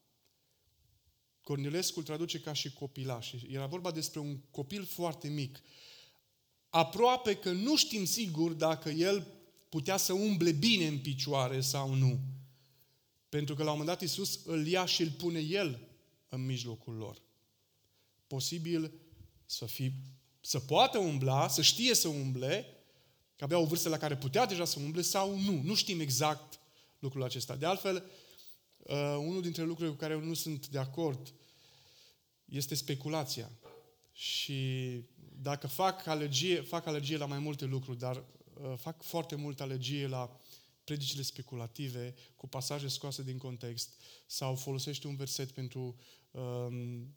Cornilescu 1.42 2.00
îl 2.00 2.06
traduce 2.06 2.40
ca 2.40 2.54
și 2.54 2.74
copilaș. 2.74 3.34
Era 3.48 3.66
vorba 3.66 3.92
despre 3.92 4.20
un 4.20 4.40
copil 4.40 4.86
foarte 4.86 5.28
mic. 5.28 5.62
Aproape 6.70 7.38
că 7.38 7.52
nu 7.52 7.75
știm 7.75 8.06
sigur 8.06 8.54
dacă 8.54 8.90
el 8.90 9.35
putea 9.75 9.98
să 9.98 10.13
umble 10.13 10.51
bine 10.51 10.88
în 10.88 11.00
picioare 11.00 11.62
sau 11.62 11.94
nu. 11.94 12.20
Pentru 13.29 13.55
că 13.55 13.63
la 13.63 13.72
un 13.72 13.77
moment 13.77 13.98
dat 13.98 14.01
Iisus 14.01 14.39
îl 14.46 14.67
ia 14.67 14.86
și 14.86 15.01
îl 15.01 15.10
pune 15.10 15.39
El 15.39 15.79
în 16.29 16.46
mijlocul 16.46 16.94
lor. 16.94 17.22
Posibil 18.27 18.91
să, 19.46 19.65
fi, 19.65 19.91
să 20.41 20.60
poată 20.60 20.98
umbla, 20.98 21.48
să 21.48 21.62
știe 21.62 21.94
să 21.94 22.08
umble, 22.08 22.65
că 23.36 23.44
avea 23.44 23.58
o 23.58 23.65
vârstă 23.65 23.89
la 23.89 23.98
care 23.98 24.17
putea 24.17 24.46
deja 24.46 24.65
să 24.65 24.79
umble 24.79 25.01
sau 25.01 25.39
nu. 25.39 25.62
Nu 25.63 25.75
știm 25.75 26.00
exact 26.00 26.60
lucrul 27.00 27.24
acesta. 27.24 27.55
De 27.55 27.65
altfel, 27.65 28.03
uh, 28.77 29.15
unul 29.17 29.41
dintre 29.41 29.63
lucrurile 29.63 29.96
cu 29.96 30.00
care 30.00 30.13
eu 30.13 30.22
nu 30.22 30.34
sunt 30.34 30.67
de 30.67 30.79
acord 30.79 31.34
este 32.46 32.75
speculația. 32.75 33.51
Și 34.13 35.01
dacă 35.41 35.67
fac 35.67 36.08
alergie, 36.08 36.62
fac 36.62 36.86
alergie 36.86 37.17
la 37.17 37.25
mai 37.25 37.39
multe 37.39 37.65
lucruri, 37.65 38.00
dar 38.00 38.15
uh, 38.15 38.24
fac 38.78 39.04
foarte 39.04 39.36
mult 39.36 39.62
alergie 39.62 40.08
la 40.08 40.40
predicile 40.84 41.22
speculative 41.22 42.16
cu 42.36 42.48
pasaje 42.48 42.88
scoase 42.88 43.24
din 43.24 43.38
context 43.38 44.02
sau 44.26 44.56
folosește 44.56 45.08
un 45.08 45.16
verset 45.16 45.52
pentru 45.52 45.96
um, 46.32 47.16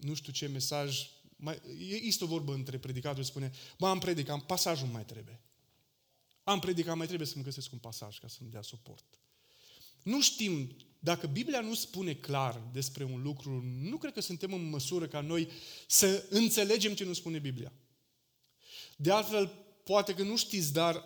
nu 0.00 0.14
știu 0.14 0.32
ce 0.32 0.46
mesaj. 0.46 1.10
Mai, 1.36 1.60
este 2.02 2.24
o 2.24 2.26
vorbă 2.26 2.54
între 2.54 2.78
predicatori, 2.78 3.26
spune, 3.26 3.52
mă, 3.78 3.88
am 3.88 3.98
predicat, 3.98 4.42
pasajul 4.42 4.88
mai 4.88 5.04
trebuie. 5.04 5.40
Am 6.42 6.58
predicat, 6.58 6.96
mai 6.96 7.06
trebuie 7.06 7.28
să-mi 7.28 7.44
găsesc 7.44 7.72
un 7.72 7.78
pasaj 7.78 8.18
ca 8.18 8.28
să-mi 8.28 8.50
dea 8.50 8.62
suport. 8.62 9.04
nu 10.02 10.20
știm, 10.20 10.76
dacă 10.98 11.26
Biblia 11.26 11.60
nu 11.60 11.74
spune 11.74 12.14
clar 12.14 12.62
despre 12.72 13.04
un 13.04 13.22
lucru, 13.22 13.62
nu 13.62 13.96
cred 13.96 14.12
că 14.12 14.20
suntem 14.20 14.52
în 14.52 14.68
măsură 14.68 15.06
ca 15.06 15.20
noi 15.20 15.48
să 15.86 16.26
înțelegem 16.30 16.94
ce 16.94 17.04
nu 17.04 17.12
spune 17.12 17.38
Biblia. 17.38 17.72
De 18.96 19.12
altfel, 19.12 19.65
poate 19.86 20.14
că 20.14 20.22
nu 20.22 20.36
știți, 20.36 20.72
dar 20.72 21.04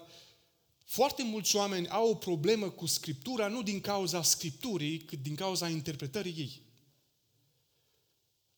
foarte 0.84 1.22
mulți 1.22 1.56
oameni 1.56 1.88
au 1.88 2.10
o 2.10 2.14
problemă 2.14 2.70
cu 2.70 2.86
Scriptura, 2.86 3.48
nu 3.48 3.62
din 3.62 3.80
cauza 3.80 4.22
Scripturii, 4.22 4.98
cât 4.98 5.22
din 5.22 5.34
cauza 5.34 5.68
interpretării 5.68 6.34
ei. 6.36 6.62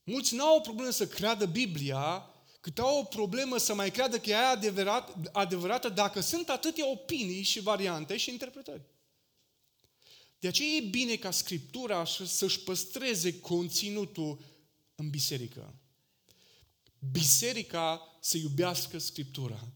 Mulți 0.04 0.34
nu 0.34 0.44
au 0.44 0.56
o 0.56 0.60
problemă 0.60 0.90
să 0.90 1.06
creadă 1.06 1.46
Biblia, 1.46 2.30
cât 2.60 2.78
au 2.78 2.98
o 2.98 3.04
problemă 3.04 3.58
să 3.58 3.74
mai 3.74 3.90
creadă 3.90 4.18
că 4.18 4.30
e 4.30 4.36
aia 4.36 4.50
adevărat, 4.50 5.28
adevărată 5.32 5.88
dacă 5.88 6.20
sunt 6.20 6.48
atâtea 6.48 6.90
opinii 6.90 7.42
și 7.42 7.60
variante 7.60 8.16
și 8.16 8.30
interpretări. 8.30 8.82
De 10.38 10.48
aceea 10.48 10.68
e 10.68 10.80
bine 10.80 11.16
ca 11.16 11.30
Scriptura 11.30 12.04
să-și 12.26 12.60
păstreze 12.60 13.40
conținutul 13.40 14.38
în 14.94 15.10
biserică. 15.10 15.74
Biserica 17.12 18.16
să 18.20 18.36
iubească 18.36 18.98
Scriptura 18.98 19.68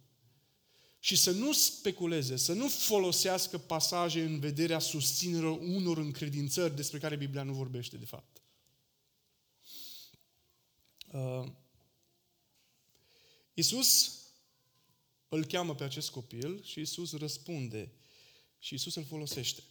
și 1.06 1.16
să 1.16 1.30
nu 1.30 1.52
speculeze, 1.52 2.36
să 2.36 2.52
nu 2.52 2.68
folosească 2.68 3.58
pasaje 3.58 4.22
în 4.22 4.38
vederea 4.38 4.78
susținerilor 4.78 5.58
unor 5.60 5.98
încredințări 5.98 6.76
despre 6.76 6.98
care 6.98 7.16
Biblia 7.16 7.42
nu 7.42 7.52
vorbește 7.52 7.96
de 7.96 8.04
fapt. 8.04 8.42
Uh, 11.12 11.50
Iisus 13.54 14.18
îl 15.28 15.44
cheamă 15.44 15.74
pe 15.74 15.84
acest 15.84 16.10
copil 16.10 16.62
și 16.62 16.78
Iisus 16.78 17.12
răspunde 17.12 17.92
și 18.58 18.72
Iisus 18.72 18.94
îl 18.94 19.04
folosește. 19.04 19.62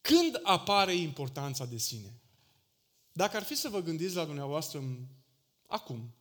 Când 0.00 0.40
apare 0.42 0.94
importanța 0.94 1.66
de 1.66 1.78
sine? 1.78 2.20
Dacă 3.12 3.36
ar 3.36 3.42
fi 3.42 3.54
să 3.54 3.68
vă 3.68 3.80
gândiți 3.82 4.14
la 4.14 4.24
dumneavoastră 4.24 4.98
acum, 5.66 6.14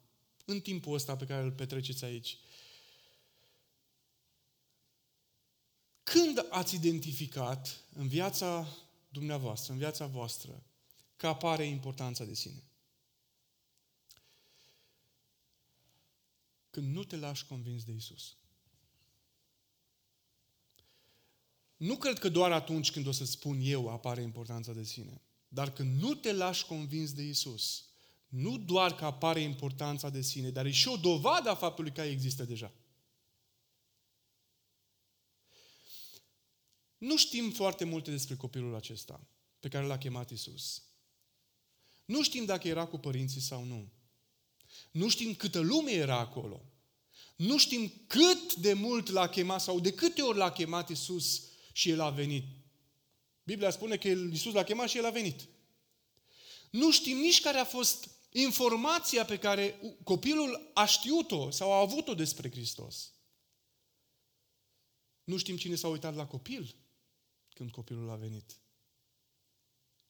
în 0.45 0.61
timpul 0.61 0.93
ăsta 0.93 1.15
pe 1.15 1.25
care 1.25 1.43
îl 1.43 1.51
petreceți 1.51 2.03
aici, 2.03 2.37
când 6.11 6.45
ați 6.49 6.75
identificat 6.75 7.81
în 7.95 8.07
viața 8.07 8.67
dumneavoastră, 9.09 9.73
în 9.73 9.77
viața 9.77 10.05
voastră, 10.05 10.63
că 11.17 11.27
apare 11.27 11.65
importanța 11.65 12.23
de 12.23 12.33
sine? 12.33 12.63
Când 16.69 16.95
nu 16.95 17.03
te 17.03 17.15
lași 17.15 17.45
convins 17.45 17.83
de 17.83 17.91
Isus. 17.91 18.35
Nu 21.77 21.95
cred 21.95 22.19
că 22.19 22.29
doar 22.29 22.51
atunci 22.51 22.91
când 22.91 23.07
o 23.07 23.11
să 23.11 23.25
spun 23.25 23.59
eu 23.61 23.89
apare 23.89 24.21
importanța 24.21 24.73
de 24.73 24.83
sine, 24.83 25.21
dar 25.47 25.71
când 25.71 26.01
nu 26.01 26.13
te 26.13 26.33
lași 26.33 26.65
convins 26.65 27.13
de 27.13 27.23
Isus, 27.23 27.85
nu 28.27 28.57
doar 28.57 28.95
că 28.95 29.05
apare 29.05 29.39
importanța 29.39 30.09
de 30.09 30.21
sine, 30.21 30.49
dar 30.49 30.65
e 30.65 30.71
și 30.71 30.87
o 30.87 30.95
dovadă 30.95 31.49
a 31.49 31.55
faptului 31.55 31.91
că 31.91 32.01
există 32.01 32.43
deja. 32.43 32.71
Nu 36.99 37.17
știm 37.17 37.51
foarte 37.51 37.83
multe 37.83 38.11
despre 38.11 38.35
copilul 38.35 38.75
acesta 38.75 39.27
pe 39.59 39.67
care 39.67 39.85
l-a 39.85 39.97
chemat 39.97 40.29
Isus. 40.29 40.83
Nu 42.05 42.23
știm 42.23 42.45
dacă 42.45 42.67
era 42.67 42.85
cu 42.85 42.97
părinții 42.97 43.41
sau 43.41 43.63
nu. 43.63 43.91
Nu 44.91 45.09
știm 45.09 45.33
câtă 45.33 45.59
lume 45.59 45.91
era 45.91 46.19
acolo. 46.19 46.65
Nu 47.35 47.57
știm 47.57 47.91
cât 48.07 48.55
de 48.55 48.73
mult 48.73 49.09
l-a 49.09 49.29
chemat 49.29 49.61
sau 49.61 49.79
de 49.79 49.93
câte 49.93 50.21
ori 50.21 50.37
l-a 50.37 50.51
chemat 50.51 50.89
Isus 50.89 51.43
și 51.71 51.89
el 51.89 51.99
a 51.99 52.09
venit. 52.09 52.45
Biblia 53.43 53.69
spune 53.69 53.97
că 53.97 54.07
Isus 54.07 54.53
l-a 54.53 54.63
chemat 54.63 54.89
și 54.89 54.97
el 54.97 55.05
a 55.05 55.09
venit. 55.09 55.47
Nu 56.71 56.91
știm 56.91 57.17
nici 57.17 57.41
care 57.41 57.57
a 57.57 57.65
fost 57.65 58.09
informația 58.31 59.25
pe 59.25 59.37
care 59.37 59.79
copilul 60.03 60.71
a 60.73 60.85
știut-o 60.85 61.51
sau 61.51 61.71
a 61.71 61.79
avut-o 61.79 62.13
despre 62.13 62.49
Hristos. 62.49 63.13
Nu 65.23 65.37
știm 65.37 65.57
cine 65.57 65.75
s-a 65.75 65.87
uitat 65.87 66.15
la 66.15 66.25
copil 66.25 66.75
când 67.59 67.71
copilul 67.71 68.09
a 68.09 68.15
venit. 68.15 68.59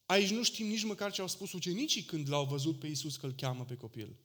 Aici 0.06 0.30
nu 0.30 0.44
știm 0.44 0.68
nici 0.68 0.84
măcar 0.84 1.12
ce 1.12 1.22
au 1.22 1.28
spus 1.28 1.52
ucenicii 1.52 2.04
când 2.04 2.30
l-au 2.30 2.46
văzut 2.46 2.80
pe 2.80 2.88
Isus 2.88 3.18
că 3.18 3.26
îl 3.26 3.34
cheamă 3.34 3.66
pe 3.66 3.78
copil. 3.78 4.16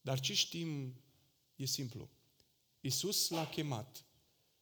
Dar 0.00 0.20
ce 0.20 0.34
știm 0.34 1.00
e 1.56 1.64
simplu. 1.64 2.10
Isus 2.80 3.28
l-a 3.28 3.48
chemat 3.48 4.04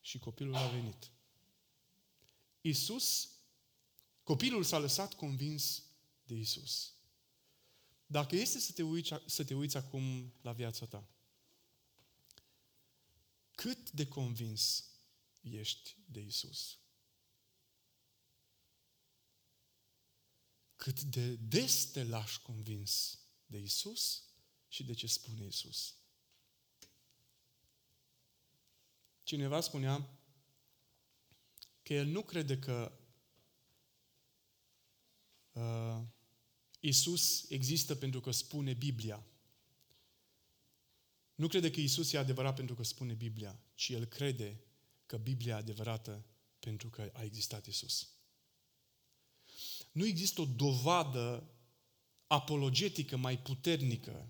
și 0.00 0.18
copilul 0.18 0.54
a 0.54 0.68
venit. 0.68 1.10
Isus, 2.60 3.30
copilul 4.22 4.64
s-a 4.64 4.78
lăsat 4.78 5.14
convins 5.14 5.82
de 6.24 6.34
Isus. 6.34 6.94
Dacă 8.06 8.36
este 8.36 8.58
să 8.58 8.72
te, 8.72 8.82
uiți, 8.82 9.14
să 9.26 9.44
te 9.44 9.54
uiți 9.54 9.76
acum 9.76 10.32
la 10.42 10.52
viața 10.52 10.86
ta, 10.86 11.08
cât 13.54 13.90
de 13.90 14.06
convins 14.06 14.93
ești 15.44 15.96
de 16.06 16.20
Isus? 16.20 16.78
Cât 20.76 21.02
de 21.02 21.34
des 21.34 21.90
te 21.90 22.04
lași 22.04 22.42
convins 22.42 23.18
de 23.46 23.58
Isus 23.58 24.24
și 24.68 24.84
de 24.84 24.94
ce 24.94 25.06
spune 25.06 25.44
Isus? 25.44 25.94
Cineva 29.22 29.60
spunea 29.60 30.18
că 31.82 31.94
el 31.94 32.06
nu 32.06 32.22
crede 32.22 32.58
că 32.58 32.98
uh, 35.52 36.02
Isus 36.80 37.50
există 37.50 37.94
pentru 37.94 38.20
că 38.20 38.30
spune 38.30 38.72
Biblia. 38.72 39.26
Nu 41.34 41.48
crede 41.48 41.70
că 41.70 41.80
Isus 41.80 42.12
e 42.12 42.18
adevărat 42.18 42.54
pentru 42.54 42.74
că 42.74 42.82
spune 42.82 43.12
Biblia, 43.14 43.60
ci 43.74 43.88
el 43.88 44.04
crede 44.04 44.63
că 45.06 45.16
Biblia 45.16 45.54
e 45.54 45.58
adevărată 45.58 46.24
pentru 46.58 46.88
că 46.88 47.10
a 47.12 47.22
existat 47.22 47.66
Isus. 47.66 48.08
Nu 49.92 50.06
există 50.06 50.40
o 50.40 50.44
dovadă 50.44 51.48
apologetică 52.26 53.16
mai 53.16 53.38
puternică 53.38 54.28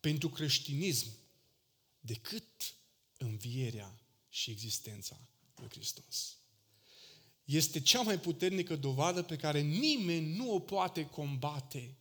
pentru 0.00 0.28
creștinism 0.28 1.08
decât 2.00 2.74
învierea 3.16 4.00
și 4.28 4.50
existența 4.50 5.20
lui 5.54 5.68
Hristos. 5.68 6.36
Este 7.44 7.80
cea 7.80 8.02
mai 8.02 8.18
puternică 8.18 8.76
dovadă 8.76 9.22
pe 9.22 9.36
care 9.36 9.60
nimeni 9.60 10.36
nu 10.36 10.54
o 10.54 10.58
poate 10.58 11.06
combate. 11.06 11.94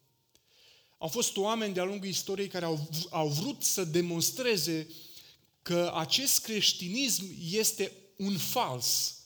Au 0.98 1.08
fost 1.08 1.38
oameni 1.38 1.74
de-a 1.74 1.84
lungul 1.84 2.08
istoriei 2.08 2.48
care 2.48 2.66
au, 2.66 2.90
au 3.10 3.28
vrut 3.28 3.64
să 3.64 3.84
demonstreze 3.84 4.88
că 5.62 5.92
acest 5.96 6.40
creștinism 6.40 7.26
este 7.40 7.92
un 8.18 8.38
fals 8.38 9.18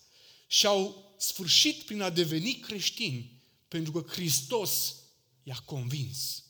și 0.47 0.65
au 0.65 1.15
sfârșit 1.17 1.81
prin 1.81 2.01
a 2.01 2.09
deveni 2.09 2.53
creștini 2.53 3.41
pentru 3.67 3.91
că 3.91 4.11
Hristos 4.11 4.95
i-a 5.43 5.61
convins. 5.65 6.43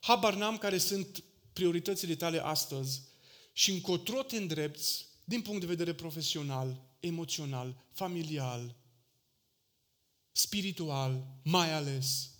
Habar 0.00 0.34
n-am 0.34 0.58
care 0.58 0.78
sunt 0.78 1.24
prioritățile 1.52 2.14
tale 2.14 2.44
astăzi 2.44 3.02
și 3.52 3.70
încotro 3.70 4.22
te 4.22 4.36
îndrepți 4.36 5.06
din 5.24 5.42
punct 5.42 5.60
de 5.60 5.66
vedere 5.66 5.94
profesional, 5.94 6.96
emoțional, 7.00 7.86
familial, 7.92 8.76
spiritual, 10.32 11.26
mai 11.42 11.72
ales. 11.72 12.30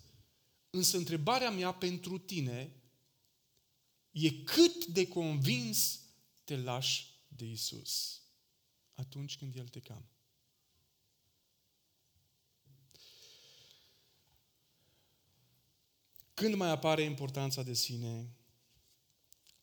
Însă 0.69 0.97
întrebarea 0.97 1.51
mea 1.51 1.71
pentru 1.71 2.17
tine 2.17 2.82
e 4.13 4.31
cât 4.31 4.85
de 4.85 5.07
convins 5.07 5.99
te 6.43 6.57
lași 6.57 7.05
de 7.27 7.45
Isus 7.45 8.21
atunci 8.93 9.37
când 9.37 9.55
El 9.55 9.67
te 9.67 9.79
cheamă. 9.79 10.07
Când 16.33 16.55
mai 16.55 16.69
apare 16.69 17.01
importanța 17.01 17.63
de 17.63 17.73
sine? 17.73 18.35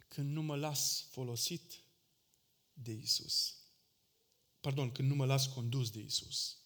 Când 0.08 0.30
nu 0.30 0.42
mă 0.42 0.56
las 0.56 1.06
folosit 1.10 1.84
de 2.72 2.92
Isus. 2.92 3.54
Pardon, 4.60 4.92
când 4.92 5.08
nu 5.08 5.14
mă 5.14 5.24
las 5.24 5.46
condus 5.46 5.90
de 5.90 6.00
Isus. 6.00 6.58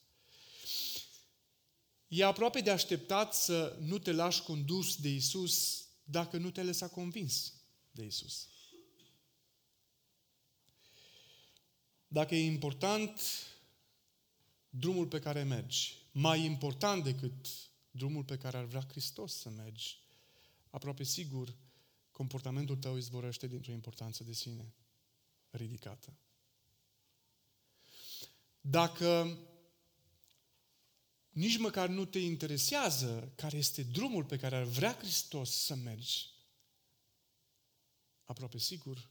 E 2.09 2.25
aproape 2.25 2.61
de 2.61 2.71
așteptat 2.71 3.35
să 3.35 3.77
nu 3.81 3.99
te 3.99 4.13
lași 4.13 4.43
condus 4.43 4.97
de 4.97 5.09
Isus 5.09 5.85
dacă 6.05 6.37
nu 6.37 6.51
te 6.51 6.63
lăsa 6.63 6.89
convins 6.89 7.54
de 7.95 8.05
Isus. 8.05 8.49
Dacă 12.07 12.35
e 12.35 12.45
important 12.45 13.21
drumul 14.69 15.07
pe 15.07 15.19
care 15.19 15.43
mergi, 15.43 15.97
mai 16.13 16.45
important 16.45 17.05
decât 17.05 17.47
drumul 17.91 18.25
pe 18.25 18.39
care 18.39 18.57
ar 18.57 18.65
vrea 18.65 18.85
Hristos 18.89 19.35
să 19.35 19.49
mergi, 19.49 19.99
aproape 20.71 21.03
sigur, 21.03 21.55
comportamentul 22.11 22.77
tău 22.77 22.97
izvorăște 22.97 23.47
dintr-o 23.47 23.73
importanță 23.73 24.25
de 24.25 24.33
sine 24.33 24.75
ridicată. 25.51 26.19
dacă 28.61 29.39
nici 31.31 31.59
măcar 31.59 31.89
nu 31.89 32.05
te 32.05 32.19
interesează 32.19 33.33
care 33.37 33.57
este 33.57 33.83
drumul 33.83 34.25
pe 34.25 34.37
care 34.37 34.57
ar 34.57 34.63
vrea 34.63 34.95
Hristos 34.95 35.51
să 35.51 35.75
mergi, 35.75 36.34
aproape 38.25 38.59
sigur, 38.59 39.11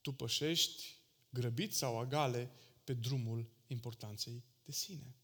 tu 0.00 0.12
pășești 0.12 0.96
grăbit 1.30 1.74
sau 1.74 1.98
agale 1.98 2.50
pe 2.84 2.94
drumul 2.94 3.50
importanței 3.66 4.44
de 4.64 4.72
sine. 4.72 5.16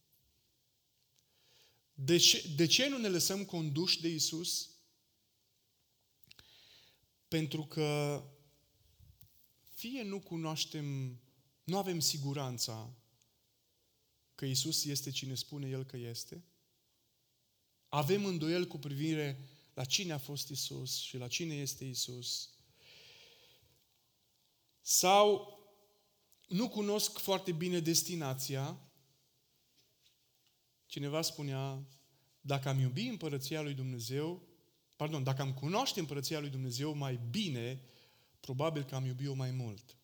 De 1.95 2.17
ce, 2.17 2.49
de 2.57 2.67
ce 2.67 2.89
nu 2.89 2.99
ne 2.99 3.09
lăsăm 3.09 3.45
conduși 3.45 4.01
de 4.01 4.09
Isus? 4.09 4.71
Pentru 7.29 7.67
că 7.67 8.23
fie 9.75 10.03
nu 10.03 10.21
cunoaștem, 10.21 11.19
nu 11.65 11.77
avem 11.77 12.01
siguranța 12.01 12.95
că 14.35 14.45
Isus 14.45 14.85
este 14.85 15.11
cine 15.11 15.35
spune 15.35 15.69
El 15.69 15.85
că 15.85 15.97
este, 15.97 16.45
avem 17.89 18.25
îndoiel 18.25 18.67
cu 18.67 18.79
privire 18.79 19.49
la 19.75 19.85
cine 19.85 20.13
a 20.13 20.19
fost 20.19 20.49
Isus 20.49 20.97
și 20.97 21.17
la 21.17 21.29
cine 21.29 21.55
este 21.55 21.85
Isus, 21.85 22.49
sau 24.81 25.59
nu 26.47 26.69
cunosc 26.69 27.19
foarte 27.19 27.53
bine 27.53 27.81
destinația. 27.81 28.79
Cineva 30.87 31.23
spunea, 31.23 31.85
dacă 32.41 32.69
am 32.69 32.79
iubi 32.79 33.07
împărăția 33.07 33.63
lui 33.63 33.75
Dumnezeu, 33.75 34.43
pardon, 34.97 35.23
dacă 35.23 35.43
am 35.43 35.55
cunoaște 35.55 36.01
împărăția 36.01 36.41
lui 36.41 36.51
Dumnezeu 36.51 36.95
mai 36.95 37.21
bine, 37.31 37.83
probabil 38.41 38.85
că 38.85 38.95
am 38.95 39.05
iubit-o 39.05 39.35
mai 39.35 39.51
mult. 39.51 39.97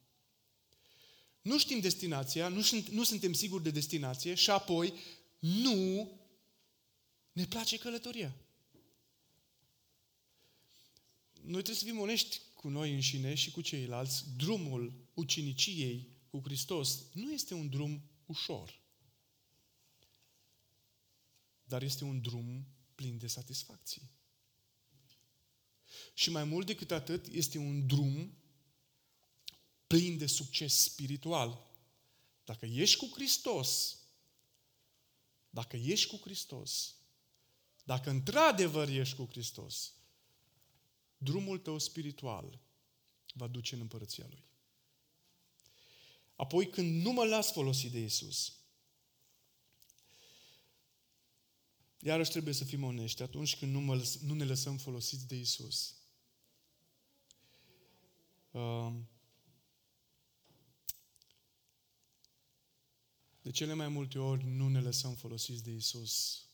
Nu 1.43 1.59
știm 1.59 1.81
destinația, 1.81 2.49
nu, 2.49 2.61
sunt, 2.61 2.89
nu 2.89 3.03
suntem 3.03 3.33
siguri 3.33 3.63
de 3.63 3.71
destinație 3.71 4.35
și 4.35 4.51
apoi 4.51 4.93
nu 5.39 6.11
ne 7.33 7.45
place 7.45 7.79
călătoria. 7.79 8.37
Noi 11.43 11.63
trebuie 11.63 11.75
să 11.75 11.85
fim 11.85 12.01
onești 12.01 12.41
cu 12.55 12.69
noi 12.69 12.95
înșine 12.95 13.35
și 13.35 13.51
cu 13.51 13.61
ceilalți. 13.61 14.25
Drumul 14.37 15.09
uciniciei 15.15 16.09
cu 16.31 16.41
Hristos 16.45 16.99
nu 17.13 17.33
este 17.33 17.55
un 17.55 17.69
drum 17.69 18.03
ușor, 18.27 18.81
dar 21.65 21.83
este 21.83 22.05
un 22.05 22.21
drum 22.21 22.67
plin 22.95 23.19
de 23.19 23.27
satisfacții. 23.27 24.11
Și 26.15 26.31
mai 26.31 26.45
mult 26.45 26.67
decât 26.67 26.91
atât, 26.91 27.27
este 27.27 27.59
un 27.59 27.87
drum 27.87 28.35
plin 29.87 30.19
de 30.19 30.27
succes 30.27 30.75
spiritual. 30.75 31.69
Dacă 32.45 32.67
ești 32.67 32.97
cu 32.97 33.11
Hristos, 33.15 33.99
dacă 35.51 35.77
ești 35.77 36.07
cu 36.09 36.17
Hristos, 36.17 36.95
dacă 37.85 38.11
într-adevăr 38.11 38.89
ești 38.89 39.15
cu 39.15 39.29
Hristos, 39.31 39.93
drumul 41.23 41.59
tău 41.59 41.79
spiritual 41.79 42.61
va 43.33 43.47
duce 43.47 43.75
în 43.75 43.81
împărăția 43.81 44.27
Lui. 44.29 44.45
Apoi, 46.37 46.71
când 46.71 47.03
nu 47.03 47.13
mă 47.13 47.25
las 47.25 47.53
folosit 47.53 47.91
de 47.91 47.99
Isus, 47.99 48.55
iarăși 51.99 52.31
trebuie 52.31 52.55
să 52.55 52.65
fim 52.65 52.83
onești, 52.83 53.23
atunci 53.23 53.57
când 53.57 53.73
nu, 53.73 53.81
mă, 53.81 54.05
nu 54.21 54.35
ne 54.35 54.45
lăsăm 54.45 54.77
folosiți 54.77 55.27
de 55.27 55.37
Isus. 55.37 55.95
Uh, 58.51 58.93
de 63.43 63.51
cele 63.51 63.73
mai 63.73 63.89
multe 63.89 64.19
ori 64.19 64.45
nu 64.45 64.69
ne 64.69 64.81
lăsăm 64.81 65.15
folosiți 65.15 65.63
de 65.63 65.71
Isus 65.71 66.45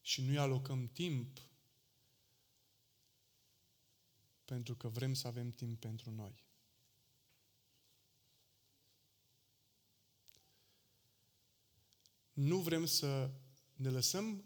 și 0.00 0.22
nu-i 0.22 0.38
alocăm 0.38 0.88
timp 0.88 1.49
pentru 4.50 4.74
că 4.76 4.88
vrem 4.88 5.14
să 5.14 5.26
avem 5.26 5.50
timp 5.50 5.80
pentru 5.80 6.10
noi. 6.10 6.44
Nu 12.32 12.58
vrem 12.58 12.86
să 12.86 13.30
ne 13.74 13.88
lăsăm 13.88 14.44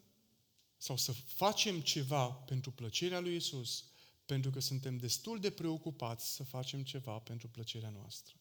sau 0.76 0.96
să 0.96 1.12
facem 1.12 1.80
ceva 1.80 2.30
pentru 2.30 2.70
plăcerea 2.70 3.20
lui 3.20 3.36
Isus, 3.36 3.84
pentru 4.26 4.50
că 4.50 4.60
suntem 4.60 4.96
destul 4.96 5.40
de 5.40 5.50
preocupați 5.50 6.34
să 6.34 6.44
facem 6.44 6.84
ceva 6.84 7.18
pentru 7.18 7.48
plăcerea 7.48 7.90
noastră. 7.90 8.38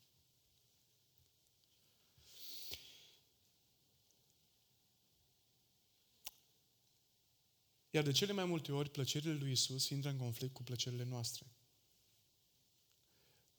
Iar 7.95 8.03
de 8.03 8.12
cele 8.12 8.32
mai 8.32 8.45
multe 8.45 8.71
ori, 8.71 8.89
plăcerile 8.89 9.34
lui 9.34 9.51
Isus 9.51 9.89
intră 9.89 10.10
în 10.10 10.17
conflict 10.17 10.53
cu 10.53 10.63
plăcerile 10.63 11.03
noastre. 11.03 11.45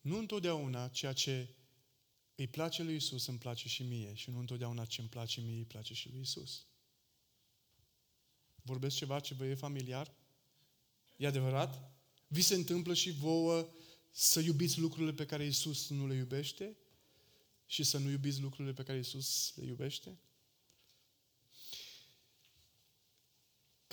Nu 0.00 0.18
întotdeauna 0.18 0.88
ceea 0.88 1.12
ce 1.12 1.54
îi 2.34 2.46
place 2.46 2.82
lui 2.82 2.94
Isus 2.94 3.26
îmi 3.26 3.38
place 3.38 3.68
și 3.68 3.82
mie 3.82 4.14
și 4.14 4.30
nu 4.30 4.38
întotdeauna 4.38 4.84
ce 4.84 5.00
îmi 5.00 5.10
place 5.10 5.40
mie 5.40 5.56
îi 5.56 5.64
place 5.64 5.94
și 5.94 6.10
lui 6.10 6.20
Isus. 6.20 6.66
Vorbesc 8.62 8.96
ceva 8.96 9.20
ce 9.20 9.34
vă 9.34 9.46
e 9.46 9.54
familiar? 9.54 10.14
E 11.16 11.26
adevărat? 11.26 11.92
Vi 12.26 12.42
se 12.42 12.54
întâmplă 12.54 12.94
și 12.94 13.10
vouă 13.10 13.68
să 14.10 14.40
iubiți 14.40 14.78
lucrurile 14.78 15.12
pe 15.12 15.26
care 15.26 15.44
Isus 15.44 15.88
nu 15.88 16.06
le 16.06 16.14
iubește 16.14 16.76
și 17.66 17.82
să 17.82 17.98
nu 17.98 18.10
iubiți 18.10 18.40
lucrurile 18.40 18.74
pe 18.74 18.82
care 18.82 18.98
Isus 18.98 19.52
le 19.56 19.66
iubește? 19.66 20.18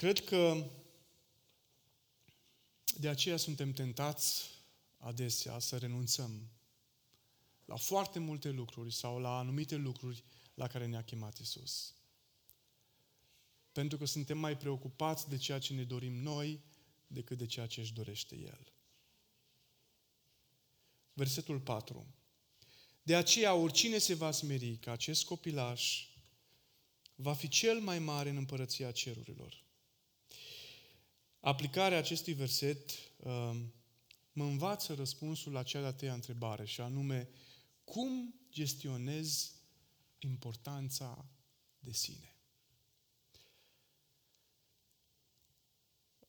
Cred 0.01 0.19
că 0.23 0.69
de 2.99 3.09
aceea 3.09 3.37
suntem 3.37 3.73
tentați 3.73 4.49
adesea 4.97 5.59
să 5.59 5.77
renunțăm 5.77 6.49
la 7.65 7.75
foarte 7.75 8.19
multe 8.19 8.49
lucruri 8.49 8.93
sau 8.93 9.19
la 9.19 9.37
anumite 9.37 9.75
lucruri 9.75 10.23
la 10.53 10.67
care 10.67 10.85
ne-a 10.85 11.03
chemat 11.03 11.37
Isus. 11.37 11.93
Pentru 13.71 13.97
că 13.97 14.05
suntem 14.05 14.37
mai 14.37 14.57
preocupați 14.57 15.29
de 15.29 15.37
ceea 15.37 15.59
ce 15.59 15.73
ne 15.73 15.83
dorim 15.83 16.13
noi 16.13 16.59
decât 17.07 17.37
de 17.37 17.45
ceea 17.45 17.67
ce 17.67 17.79
își 17.79 17.93
dorește 17.93 18.35
El. 18.35 18.73
Versetul 21.13 21.59
4. 21.59 22.05
De 23.03 23.15
aceea, 23.15 23.53
oricine 23.53 23.97
se 23.97 24.13
va 24.13 24.31
smeri 24.31 24.77
ca 24.77 24.91
acest 24.91 25.25
copilaș, 25.25 26.07
va 27.15 27.33
fi 27.33 27.47
cel 27.47 27.79
mai 27.79 27.99
mare 27.99 28.29
în 28.29 28.37
împărăția 28.37 28.91
cerurilor. 28.91 29.69
Aplicarea 31.41 31.97
acestui 31.97 32.33
verset 32.33 32.89
uh, 32.89 33.59
mă 34.33 34.43
învață 34.43 34.93
răspunsul 34.93 35.51
la 35.51 35.63
cea 35.63 35.79
de-a 35.79 35.93
treia 35.93 36.13
întrebare, 36.13 36.65
și 36.65 36.81
anume, 36.81 37.29
cum 37.83 38.33
gestionez 38.51 39.51
importanța 40.19 41.25
de 41.79 41.91
sine? 41.91 42.35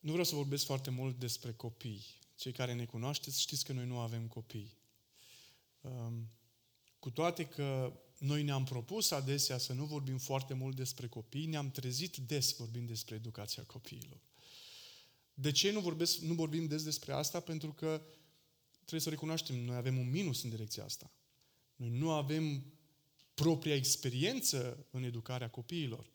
Nu 0.00 0.10
vreau 0.10 0.24
să 0.24 0.34
vorbesc 0.34 0.64
foarte 0.64 0.90
mult 0.90 1.18
despre 1.18 1.52
copii. 1.52 2.04
Cei 2.36 2.52
care 2.52 2.74
ne 2.74 2.84
cunoașteți 2.84 3.40
știți 3.40 3.64
că 3.64 3.72
noi 3.72 3.86
nu 3.86 3.98
avem 3.98 4.26
copii. 4.26 4.76
Um, 5.80 6.30
cu 6.98 7.10
toate 7.10 7.46
că 7.46 8.00
noi 8.18 8.42
ne-am 8.42 8.64
propus 8.64 9.10
adesea 9.10 9.58
să 9.58 9.72
nu 9.72 9.84
vorbim 9.84 10.18
foarte 10.18 10.54
mult 10.54 10.76
despre 10.76 11.08
copii, 11.08 11.46
ne-am 11.46 11.70
trezit 11.70 12.16
des 12.16 12.56
vorbind 12.56 12.88
despre 12.88 13.14
educația 13.14 13.62
copiilor. 13.62 14.20
De 15.34 15.50
ce 15.50 15.70
nu, 15.70 15.80
vorbesc, 15.80 16.18
nu 16.18 16.34
vorbim 16.34 16.66
des 16.66 16.82
despre 16.82 17.12
asta? 17.12 17.40
Pentru 17.40 17.72
că 17.72 18.02
trebuie 18.74 19.00
să 19.00 19.08
recunoaștem, 19.08 19.56
noi 19.56 19.76
avem 19.76 19.98
un 19.98 20.10
minus 20.10 20.42
în 20.42 20.50
direcția 20.50 20.84
asta. 20.84 21.10
Noi 21.76 21.88
nu 21.88 22.10
avem 22.10 22.64
propria 23.34 23.74
experiență 23.74 24.86
în 24.90 25.02
educarea 25.02 25.50
copiilor. 25.50 26.10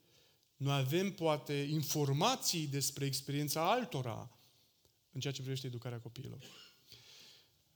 Noi 0.58 0.78
avem, 0.78 1.14
poate, 1.14 1.54
informații 1.54 2.68
despre 2.68 3.06
experiența 3.06 3.72
altora 3.72 4.38
în 5.12 5.20
ceea 5.20 5.34
ce 5.34 5.42
privește 5.42 5.68
educarea 5.68 6.00
copiilor. 6.00 6.46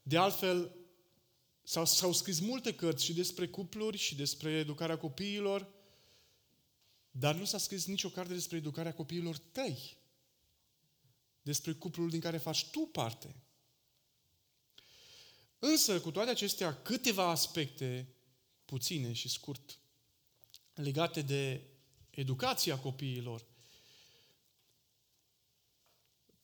De 0.03 0.17
altfel, 0.17 0.75
s-au, 1.63 1.85
s-au 1.85 2.13
scris 2.13 2.39
multe 2.39 2.73
cărți 2.73 3.05
și 3.05 3.13
despre 3.13 3.47
cupluri 3.47 3.97
și 3.97 4.15
despre 4.15 4.51
educarea 4.51 4.97
copiilor, 4.97 5.67
dar 7.11 7.35
nu 7.35 7.45
s-a 7.45 7.57
scris 7.57 7.85
nicio 7.85 8.09
carte 8.09 8.33
despre 8.33 8.57
educarea 8.57 8.93
copiilor 8.93 9.37
tăi 9.37 9.97
despre 11.41 11.73
cuplul 11.73 12.09
din 12.09 12.19
care 12.19 12.37
faci 12.37 12.69
tu 12.69 12.79
parte. 12.79 13.35
Însă, 15.59 16.01
cu 16.01 16.11
toate 16.11 16.29
acestea, 16.29 16.81
câteva 16.81 17.29
aspecte 17.29 18.15
puține 18.65 19.13
și 19.13 19.29
scurt 19.29 19.79
legate 20.73 21.21
de 21.21 21.61
educația 22.09 22.79
copiilor. 22.79 23.45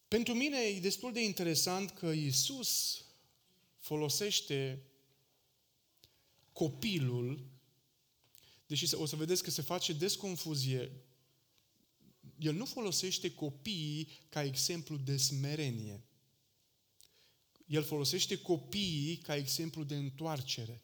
Pentru 0.08 0.34
mine 0.34 0.60
e 0.60 0.80
destul 0.80 1.14
de 1.14 1.24
interesant 1.24 1.92
că 1.92 2.08
Isus 2.08 3.02
folosește 3.80 4.84
copilul 6.52 7.56
deși 8.68 8.96
o 8.96 9.06
să 9.06 9.16
vedeți 9.16 9.44
că 9.44 9.50
se 9.50 9.62
face 9.62 9.94
desconfuzie, 9.94 10.92
el 12.38 12.54
nu 12.54 12.65
folosește 12.65 13.34
copiii 13.34 14.19
ca 14.30 14.43
exemplu 14.43 14.97
de 14.97 15.17
smerenie. 15.17 16.02
El 17.65 17.84
folosește 17.84 18.38
copiii 18.38 19.17
ca 19.17 19.36
exemplu 19.36 19.84
de 19.84 19.95
întoarcere. 19.95 20.82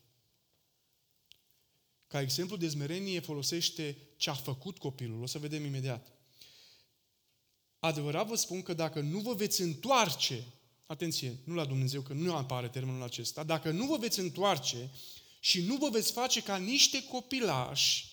Ca 2.08 2.22
exemplu 2.22 2.56
de 2.56 2.70
smerenie 2.70 3.20
folosește 3.20 3.98
ce 4.18 4.30
a 4.30 4.34
făcut 4.34 4.78
copilul. 4.78 5.22
O 5.22 5.26
să 5.26 5.40
vedem 5.40 5.66
imediat. 5.66 6.12
Adevărat 7.80 8.28
vă 8.28 8.36
spun 8.36 8.62
că 8.62 8.74
dacă 8.74 9.00
nu 9.00 9.20
vă 9.20 9.34
veți 9.34 9.62
întoarce, 9.62 10.44
atenție, 10.86 11.40
nu 11.44 11.54
la 11.54 11.66
Dumnezeu, 11.66 12.02
că 12.02 12.14
nu 12.14 12.36
apare 12.36 12.68
termenul 12.68 13.04
acesta, 13.04 13.44
dacă 13.44 13.72
nu 13.72 13.86
vă 13.86 13.98
veți 13.98 14.20
întoarce 14.20 14.92
și 15.40 15.62
nu 15.62 15.78
vă 15.78 15.90
veți 15.90 16.12
face 16.12 16.44
ca 16.44 16.58
niște 16.58 17.04
copilași, 17.04 18.13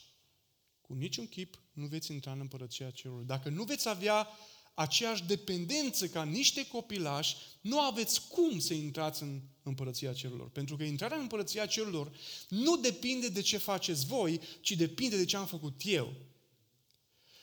cu 0.91 0.97
niciun 0.97 1.27
chip 1.27 1.63
nu 1.73 1.87
veți 1.87 2.13
intra 2.13 2.33
în 2.33 2.41
împărăția 2.41 2.91
cerului. 2.91 3.25
Dacă 3.27 3.49
nu 3.49 3.65
veți 3.65 3.89
avea 3.89 4.29
aceeași 4.75 5.25
dependență 5.25 6.09
ca 6.09 6.23
niște 6.23 6.67
copilași, 6.67 7.37
nu 7.61 7.81
aveți 7.81 8.29
cum 8.29 8.59
să 8.59 8.75
intrați 8.75 9.23
în 9.23 9.41
împărăția 9.63 10.13
cerurilor. 10.13 10.49
Pentru 10.49 10.77
că 10.77 10.83
intrarea 10.83 11.17
în 11.17 11.23
împărăția 11.23 11.67
cerurilor 11.67 12.13
nu 12.49 12.77
depinde 12.77 13.29
de 13.29 13.41
ce 13.41 13.57
faceți 13.57 14.07
voi, 14.07 14.41
ci 14.61 14.71
depinde 14.71 15.17
de 15.17 15.25
ce 15.25 15.37
am 15.37 15.47
făcut 15.47 15.81
eu. 15.85 16.13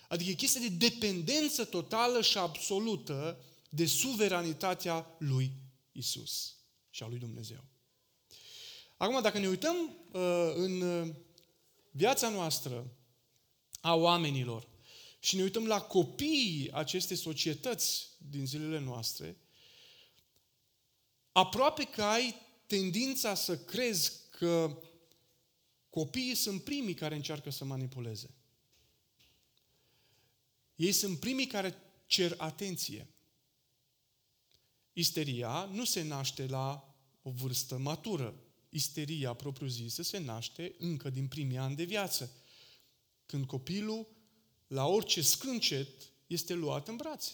Adică 0.08 0.30
e 0.30 0.34
chestie 0.34 0.68
de 0.68 0.90
dependență 0.90 1.66
totală 1.66 2.22
și 2.22 2.38
absolută 2.38 3.44
de 3.70 3.86
suveranitatea 3.86 5.16
lui 5.20 5.52
Isus 5.92 6.56
și 6.90 7.04
a 7.04 7.08
lui 7.08 7.20
Dumnezeu. 7.20 7.64
Acum, 8.98 9.22
dacă 9.22 9.40
ne 9.40 9.48
uităm 9.48 9.76
uh, 10.12 10.52
în 10.56 10.82
uh, 10.82 11.14
viața 11.92 12.30
noastră 12.30 12.92
a 13.88 13.96
oamenilor 13.96 14.68
și 15.20 15.36
ne 15.36 15.44
uităm 15.44 15.66
la 15.66 15.82
copiii 15.82 16.72
acestei 16.72 17.16
societăți 17.16 18.10
din 18.18 18.46
zilele 18.46 18.80
noastre, 18.80 19.38
aproape 21.32 21.84
că 21.84 22.04
ai 22.04 22.36
tendința 22.66 23.34
să 23.34 23.58
crezi 23.58 24.12
că 24.30 24.82
copiii 25.90 26.36
sunt 26.36 26.64
primii 26.64 26.94
care 26.94 27.16
încearcă 27.16 27.50
să 27.50 27.66
manipuleze. 27.66 28.30
Ei 30.76 30.92
sunt 30.92 31.20
primii 31.20 31.48
care 31.48 31.76
cer 32.06 32.34
atenție. 32.38 33.08
Isteria 34.94 35.70
nu 35.72 35.86
se 35.86 36.02
naște 36.02 36.46
la 36.46 36.96
o 37.22 37.30
vârstă 37.30 37.78
matură. 37.78 38.36
Isteria 38.70 39.34
propriu-zisă 39.34 40.04
se 40.04 40.18
naște 40.18 40.76
încă 40.78 41.10
din 41.10 41.28
primii 41.28 41.58
ani 41.58 41.76
de 41.76 41.84
viață. 41.84 42.32
Când 43.28 43.46
copilul, 43.46 44.08
la 44.68 44.86
orice 44.86 45.22
scâncet, 45.22 46.12
este 46.28 46.54
luat 46.54 46.88
în 46.88 46.96
brațe. 46.96 47.32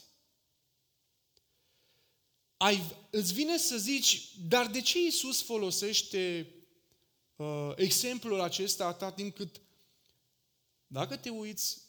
Ai, 2.58 2.82
îți 3.10 3.34
vine 3.34 3.58
să 3.58 3.78
zici, 3.78 4.38
dar 4.48 4.68
de 4.68 4.82
ce 4.82 5.00
Iisus 5.00 5.42
folosește 5.42 6.54
uh, 7.36 7.72
exemplul 7.76 8.40
acesta 8.40 8.86
atât 8.86 9.16
timp 9.16 9.36
cât, 9.36 9.62
dacă 10.88 11.18
te 11.18 11.30
uiți, 11.30 11.82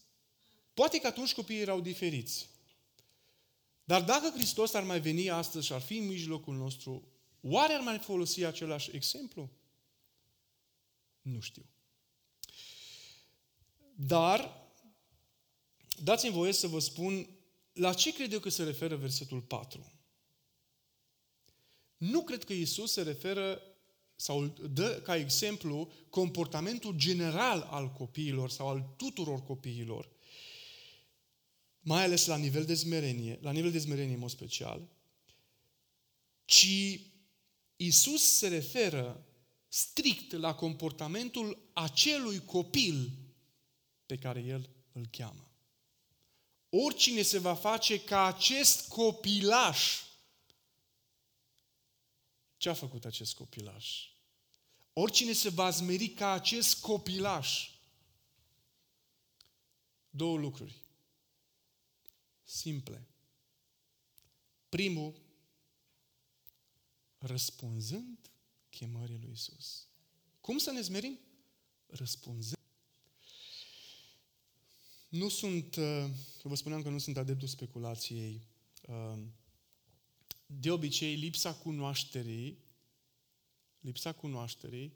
poate 0.75 1.01
că 1.01 1.07
atunci 1.07 1.35
copiii 1.35 1.61
erau 1.61 1.81
diferiți. 1.81 2.49
Dar 3.85 4.03
dacă 4.03 4.31
Hristos 4.31 4.75
ar 4.75 4.83
mai 4.83 5.01
veni 5.01 5.31
astăzi 5.31 5.67
și 5.67 5.73
ar 5.73 5.81
fi 5.81 5.97
în 5.97 6.07
mijlocul 6.07 6.55
nostru, 6.55 7.09
oare 7.41 7.73
ar 7.73 7.81
mai 7.81 7.99
folosi 7.99 8.45
același 8.45 8.91
exemplu? 8.91 9.51
Nu 11.21 11.41
știu. 11.41 11.65
Dar, 13.97 14.71
dați-mi 16.03 16.33
voie 16.33 16.53
să 16.53 16.67
vă 16.67 16.79
spun 16.79 17.29
la 17.73 17.93
ce 17.93 18.13
cred 18.13 18.33
eu 18.33 18.39
că 18.39 18.49
se 18.49 18.65
referă 18.65 18.97
versetul 18.97 19.41
4. 19.41 19.93
Nu 21.97 22.23
cred 22.23 22.45
că 22.45 22.53
Isus 22.53 22.93
se 22.93 23.03
referă 23.03 23.63
sau 24.17 24.47
dă 24.47 25.01
ca 25.05 25.17
exemplu 25.17 25.93
comportamentul 26.11 26.95
general 26.97 27.61
al 27.61 27.93
copiilor 27.93 28.51
sau 28.51 28.69
al 28.69 28.95
tuturor 28.97 29.43
copiilor, 29.43 30.11
mai 31.81 32.03
ales 32.03 32.27
la 32.27 32.37
nivel 32.37 32.65
de 32.65 32.75
smerenie, 32.75 33.39
la 33.43 33.51
nivel 33.51 33.71
de 33.71 33.79
smerenie 33.79 34.15
în 34.15 34.21
mod 34.21 34.31
special, 34.31 34.89
ci 36.45 37.01
Isus 37.77 38.23
se 38.23 38.49
referă 38.49 39.27
strict 39.69 40.33
la 40.33 40.55
comportamentul 40.55 41.71
acelui 41.73 42.45
copil 42.45 43.11
pe 44.07 44.19
care 44.19 44.41
el 44.41 44.71
îl 44.93 45.07
cheamă. 45.07 45.51
Oricine 46.69 47.23
se 47.23 47.39
va 47.39 47.55
face 47.55 48.01
ca 48.01 48.25
acest 48.25 48.89
copilaș, 48.89 50.03
ce 52.57 52.69
a 52.69 52.75
făcut 52.75 53.05
acest 53.05 53.35
copilaș? 53.35 54.09
Oricine 54.93 55.33
se 55.33 55.49
va 55.49 55.71
zmeri 55.71 56.09
ca 56.09 56.31
acest 56.31 56.81
copilaș, 56.81 57.71
două 60.11 60.39
lucruri 60.39 60.85
simple. 62.45 63.09
Primul, 64.69 65.21
răspunzând 67.19 68.31
chemării 68.71 69.19
lui 69.19 69.33
Isus. 69.33 69.87
Cum 70.41 70.59
să 70.59 70.71
ne 70.71 70.81
zmerim? 70.81 71.19
Răspunzând. 71.87 72.64
Nu 75.15 75.29
sunt, 75.29 75.77
uh, 75.77 76.07
vă 76.43 76.55
spuneam 76.55 76.83
că 76.83 76.89
nu 76.89 76.99
sunt 76.99 77.17
adeptul 77.17 77.49
speculației. 77.49 78.47
Uh, 78.89 79.19
de 80.47 80.71
obicei, 80.71 81.15
lipsa 81.15 81.55
cunoașterii, 81.55 82.59
lipsa 83.81 84.13
cunoașterii 84.13 84.93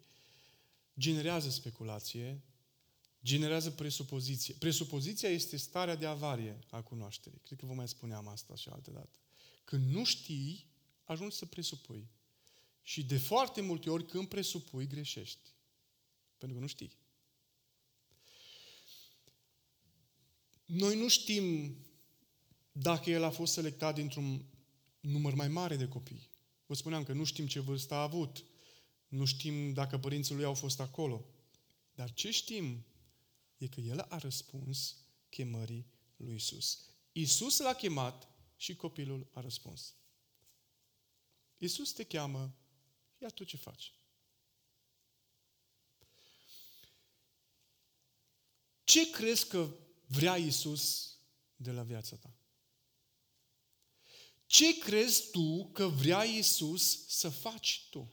generează 0.99 1.51
speculație, 1.51 2.43
generează 3.25 3.71
presupoziție. 3.71 4.55
Presupoziția 4.59 5.29
este 5.29 5.57
starea 5.57 5.97
de 5.97 6.07
avarie 6.07 6.59
a 6.71 6.83
cunoașterii. 6.83 7.41
Cred 7.45 7.59
că 7.59 7.67
vă 7.67 7.73
mai 7.73 7.89
spuneam 7.89 8.29
asta 8.29 8.55
și 8.55 8.69
alte 8.69 8.91
dată. 8.91 9.17
Când 9.65 9.91
nu 9.91 10.05
știi, 10.05 10.67
ajungi 11.05 11.37
să 11.37 11.47
presupui. 11.47 12.09
Și 12.83 13.05
de 13.05 13.19
foarte 13.19 13.61
multe 13.61 13.91
ori, 13.91 14.07
când 14.07 14.29
presupui, 14.29 14.87
greșești. 14.87 15.51
Pentru 16.39 16.57
că 16.57 16.63
nu 16.63 16.69
știi. 16.69 16.93
Noi 20.69 20.97
nu 20.97 21.09
știm 21.09 21.77
dacă 22.73 23.11
el 23.11 23.23
a 23.23 23.31
fost 23.31 23.53
selectat 23.53 23.95
dintr-un 23.95 24.45
număr 25.01 25.35
mai 25.35 25.49
mare 25.49 25.77
de 25.77 25.89
copii. 25.89 26.31
Vă 26.67 26.75
spuneam 26.75 27.03
că 27.03 27.13
nu 27.13 27.25
știm 27.25 27.47
ce 27.47 27.61
vârstă 27.61 27.95
a 27.95 28.03
avut. 28.03 28.45
Nu 29.09 29.25
știm 29.25 29.73
dacă 29.73 29.99
părinții 29.99 30.35
lui 30.35 30.45
au 30.45 30.55
fost 30.55 30.81
acolo. 30.81 31.25
Dar 31.95 32.13
ce 32.13 32.31
știm 32.31 32.85
e 33.59 33.67
că 33.67 33.81
el 33.81 34.01
a 34.01 34.19
răspuns 34.19 34.97
chemării 35.29 35.87
lui 36.17 36.35
Isus. 36.35 36.81
Isus 37.13 37.59
l-a 37.59 37.75
chemat 37.75 38.29
și 38.57 38.77
copilul 38.77 39.31
a 39.33 39.41
răspuns. 39.41 39.95
Isus 41.59 41.93
te 41.93 42.05
cheamă, 42.05 42.55
ia 43.19 43.29
tu 43.29 43.45
ce 43.45 43.57
faci. 43.57 43.93
Ce 48.85 49.11
crezi 49.11 49.49
că 49.49 49.75
vrea 50.09 50.37
Isus 50.37 51.13
de 51.57 51.71
la 51.71 51.83
viața 51.83 52.17
ta? 52.17 52.33
Ce 54.47 54.79
crezi 54.79 55.31
tu 55.31 55.71
că 55.73 55.87
vrea 55.87 56.23
Isus 56.25 57.07
să 57.07 57.29
faci 57.29 57.87
tu? 57.91 58.13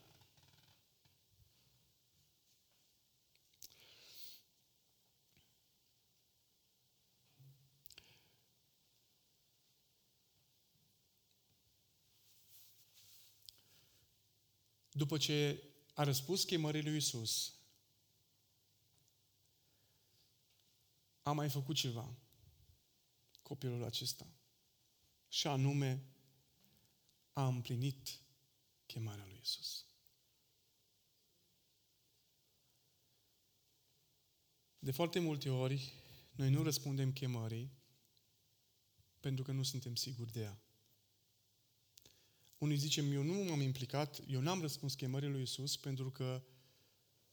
după 14.95 15.17
ce 15.17 15.63
a 15.93 16.03
răspuns 16.03 16.43
chemării 16.43 16.83
lui 16.83 16.95
Isus, 16.95 17.54
a 21.25 21.31
mai 21.31 21.49
făcut 21.49 21.75
ceva 21.75 22.15
copilul 23.41 23.83
acesta. 23.83 24.27
Și 25.27 25.47
anume, 25.47 26.05
a 27.33 27.47
împlinit 27.47 28.21
chemarea 28.85 29.25
lui 29.25 29.39
Isus. 29.41 29.85
De 34.79 34.91
foarte 34.91 35.19
multe 35.19 35.49
ori, 35.49 35.93
noi 36.31 36.49
nu 36.49 36.63
răspundem 36.63 37.13
chemării 37.13 37.71
pentru 39.19 39.43
că 39.43 39.51
nu 39.51 39.63
suntem 39.63 39.95
siguri 39.95 40.31
de 40.31 40.41
ea. 40.41 40.61
Unii 42.57 42.77
zicem, 42.77 43.11
eu 43.11 43.23
nu 43.23 43.33
m-am 43.33 43.61
implicat, 43.61 44.21
eu 44.27 44.41
n-am 44.41 44.61
răspuns 44.61 44.93
chemării 44.93 45.29
lui 45.29 45.41
Isus 45.41 45.77
pentru 45.77 46.11
că 46.11 46.43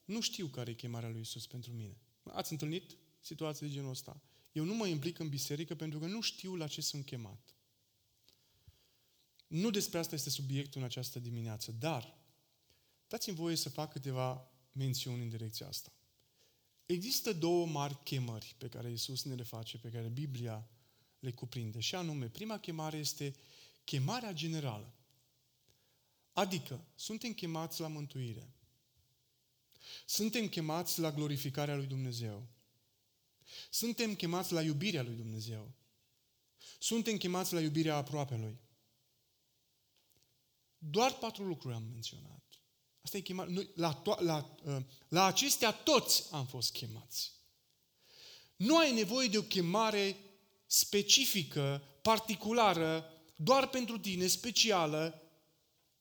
nu 0.04 0.20
știu 0.20 0.46
care 0.46 0.70
e 0.70 0.74
chemarea 0.74 1.08
lui 1.08 1.20
Isus 1.20 1.46
pentru 1.46 1.72
mine. 1.72 1.96
Ați 2.22 2.52
întâlnit 2.52 2.96
situații 3.22 3.66
de 3.66 3.72
genul 3.72 3.90
ăsta? 3.90 4.20
Eu 4.52 4.64
nu 4.64 4.74
mă 4.74 4.86
implic 4.86 5.18
în 5.18 5.28
biserică 5.28 5.74
pentru 5.74 5.98
că 5.98 6.06
nu 6.06 6.20
știu 6.20 6.56
la 6.56 6.66
ce 6.66 6.80
sunt 6.80 7.04
chemat. 7.04 7.56
Nu 9.46 9.70
despre 9.70 9.98
asta 9.98 10.14
este 10.14 10.30
subiectul 10.30 10.80
în 10.80 10.86
această 10.86 11.18
dimineață, 11.18 11.72
dar 11.72 12.18
dați-mi 13.08 13.36
voie 13.36 13.56
să 13.56 13.68
fac 13.68 13.92
câteva 13.92 14.50
mențiuni 14.72 15.22
în 15.22 15.28
direcția 15.28 15.66
asta. 15.66 15.92
Există 16.86 17.32
două 17.32 17.66
mari 17.66 18.02
chemări 18.02 18.54
pe 18.58 18.68
care 18.68 18.90
Iisus 18.90 19.22
ne 19.22 19.34
le 19.34 19.42
face, 19.42 19.78
pe 19.78 19.88
care 19.88 20.08
Biblia 20.08 20.68
le 21.18 21.32
cuprinde. 21.32 21.80
Și 21.80 21.94
anume, 21.94 22.28
prima 22.28 22.58
chemare 22.58 22.96
este 22.96 23.34
chemarea 23.84 24.32
generală. 24.32 24.94
Adică, 26.32 26.84
suntem 26.94 27.32
chemați 27.32 27.80
la 27.80 27.88
mântuire. 27.88 28.54
Suntem 30.06 30.48
chemați 30.48 31.00
la 31.00 31.12
glorificarea 31.12 31.76
lui 31.76 31.86
Dumnezeu. 31.86 32.46
Suntem 33.70 34.14
chemați 34.14 34.52
la 34.52 34.62
iubirea 34.62 35.02
lui 35.02 35.14
Dumnezeu. 35.14 35.72
Suntem 36.78 37.16
chemați 37.16 37.52
la 37.52 37.60
iubirea 37.60 37.96
aproapelui. 37.96 38.60
Doar 40.78 41.18
patru 41.18 41.44
lucruri 41.44 41.74
am 41.74 41.82
menționat. 41.82 42.42
Asta 43.02 43.16
e 43.16 43.20
chemare. 43.20 43.50
Noi, 43.50 43.70
la, 43.74 44.02
to- 44.02 44.20
la, 44.20 44.54
uh, 44.64 44.82
la 45.08 45.24
acestea 45.24 45.72
toți 45.72 46.24
am 46.32 46.46
fost 46.46 46.72
chemați. 46.72 47.32
Nu 48.56 48.76
ai 48.78 48.94
nevoie 48.94 49.28
de 49.28 49.38
o 49.38 49.42
chemare 49.42 50.16
specifică, 50.66 51.82
particulară, 52.02 53.10
doar 53.36 53.68
pentru 53.68 53.98
tine, 53.98 54.26
specială, 54.26 55.22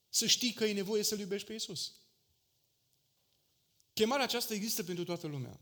să 0.09 0.25
știi 0.25 0.53
că 0.53 0.65
e 0.65 0.73
nevoie 0.73 1.03
să-L 1.03 1.19
iubești 1.19 1.47
pe 1.47 1.53
Iisus. 1.53 1.95
Chemarea 3.93 4.25
aceasta 4.25 4.53
există 4.53 4.83
pentru 4.83 5.03
toată 5.03 5.27
lumea. 5.27 5.59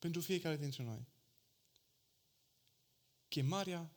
Pentru 0.00 0.20
fiecare 0.20 0.56
dintre 0.56 0.82
noi. 0.82 1.06
Chemarea 3.28 3.90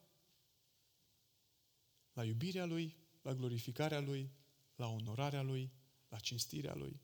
la 2.14 2.24
iubirea 2.24 2.66
Lui, 2.66 2.98
la 3.22 3.34
glorificarea 3.34 4.00
Lui, 4.00 4.32
la 4.76 4.88
onorarea 4.88 5.42
Lui, 5.42 5.72
la 6.10 6.20
cinstirea 6.20 6.76
Lui. 6.76 7.00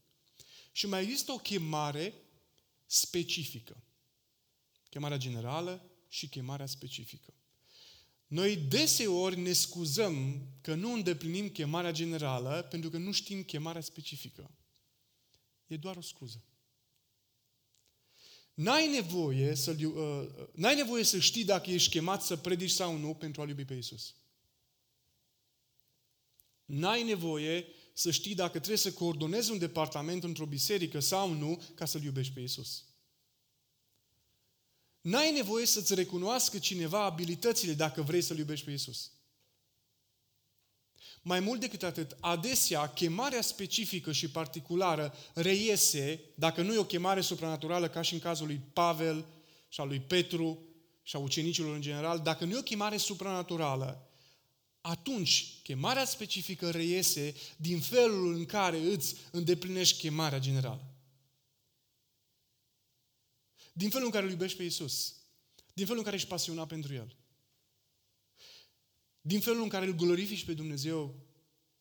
Și 0.72 0.88
mai 0.88 1.04
există 1.04 1.32
o 1.32 1.38
chemare 1.38 2.14
specifică. 2.86 3.84
Chemarea 4.90 5.18
generală 5.18 5.92
și 6.08 6.30
chemarea 6.30 6.66
specifică. 6.66 7.34
Noi 8.28 8.58
deseori 8.58 9.40
ne 9.40 9.54
scuzăm 9.54 10.48
că 10.62 10.76
nu 10.76 10.94
îndeplinim 10.94 11.50
chemarea 11.50 11.92
generală 11.92 12.68
pentru 12.70 12.90
că 12.90 12.98
nu 12.98 13.12
știm 13.12 13.44
chemarea 13.44 13.82
specifică. 13.82 14.52
E 15.68 15.78
doar 15.78 15.98
o 15.98 16.02
scuză. 16.02 16.44
N-ai 18.60 18.88
nevoie, 18.88 19.56
să, 19.56 19.76
uh, 19.86 20.48
n-ai 20.54 20.76
nevoie 20.76 21.04
să 21.04 21.20
știi 21.20 21.44
dacă 21.44 21.72
ești 21.72 21.90
chemat 21.90 22.24
să 22.24 22.36
predici 22.36 22.70
sau 22.70 22.98
nu 22.98 23.14
pentru 23.14 23.42
a 23.42 23.48
iubi 23.48 23.66
pe 23.66 23.74
Isus. 23.74 24.16
N-ai 26.66 27.04
nevoie 27.04 27.66
să 27.94 28.12
știi 28.12 28.36
dacă 28.36 28.52
trebuie 28.52 28.78
să 28.78 28.92
coordonezi 28.92 29.52
un 29.52 29.58
departament 29.58 30.24
într-o 30.24 30.46
biserică 30.46 31.00
sau 31.00 31.34
nu 31.34 31.62
ca 31.76 31.86
să-L 31.86 32.04
iubești 32.04 32.34
pe 32.34 32.40
Isus. 32.40 32.86
N-ai 35.02 35.32
nevoie 35.32 35.66
să-ți 35.66 35.96
recunoască 35.96 36.58
cineva 36.58 37.04
abilitățile 37.04 37.74
dacă 37.74 38.02
vrei 38.02 38.22
să-L 38.22 38.38
iubești 38.38 38.66
pe 38.66 38.72
Isus. 38.72 39.12
Mai 41.30 41.40
mult 41.40 41.60
decât 41.60 41.84
atât, 41.84 42.18
adesea 42.20 42.88
chemarea 42.88 43.42
specifică 43.42 44.12
și 44.12 44.30
particulară 44.30 45.14
reiese, 45.34 46.22
dacă 46.36 46.62
nu 46.62 46.74
e 46.74 46.78
o 46.78 46.84
chemare 46.84 47.22
supranaturală, 47.22 47.90
ca 47.90 48.02
și 48.02 48.14
în 48.14 48.20
cazul 48.20 48.46
lui 48.46 48.62
Pavel 48.74 49.26
și 49.68 49.82
al 49.82 49.88
lui 49.88 50.00
Petru 50.00 50.68
și 51.04 51.16
a 51.16 51.20
ucenicilor 51.20 51.76
în 51.76 51.82
general, 51.82 52.20
dacă 52.20 52.46
nu 52.46 52.56
e 52.56 52.58
o 52.58 52.62
chemare 52.62 52.98
supranaturală, 52.98 54.10
atunci 54.82 55.60
chemarea 55.64 56.06
specifică 56.06 56.70
reiese 56.70 57.36
din 57.58 57.80
felul 57.80 58.34
în 58.34 58.46
care 58.46 58.78
îți 58.78 59.16
îndeplinești 59.32 60.00
chemarea 60.00 60.40
generală. 60.40 60.94
Din 63.74 63.90
felul 63.90 64.06
în 64.06 64.12
care 64.12 64.26
îl 64.26 64.32
iubești 64.32 64.58
pe 64.58 64.64
Isus. 64.64 65.16
Din 65.74 65.86
felul 65.86 66.00
în 66.00 66.06
care 66.06 66.16
ești 66.16 66.30
pasionat 66.30 66.68
pentru 66.68 66.94
El. 66.94 67.19
Din 69.30 69.40
felul 69.40 69.62
în 69.62 69.70
care 69.70 69.86
îl 69.86 69.96
glorifici 69.96 70.46
pe 70.46 70.54
Dumnezeu 70.54 71.16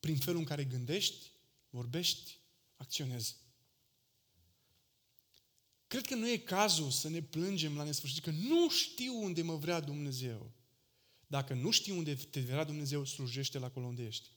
prin 0.01 0.17
felul 0.17 0.39
în 0.39 0.45
care 0.45 0.65
gândești, 0.65 1.27
vorbești, 1.71 2.39
acționezi. 2.77 3.37
Cred 5.87 6.07
că 6.07 6.15
nu 6.15 6.31
e 6.31 6.37
cazul 6.37 6.91
să 6.91 7.09
ne 7.09 7.23
plângem 7.23 7.77
la 7.77 7.83
nesfârșit 7.83 8.23
că 8.23 8.31
nu 8.31 8.71
știu 8.71 9.23
unde 9.23 9.43
mă 9.43 9.55
vrea 9.57 9.81
Dumnezeu. 9.81 10.53
Dacă 11.27 11.55
nu 11.55 11.71
știi 11.71 11.93
unde 11.93 12.15
te 12.15 12.41
vrea 12.41 12.65
Dumnezeu, 12.65 13.05
slujește 13.05 13.59
la 13.59 13.67
acolo 13.67 13.87
unde 13.87 14.07
ești. 14.07 14.29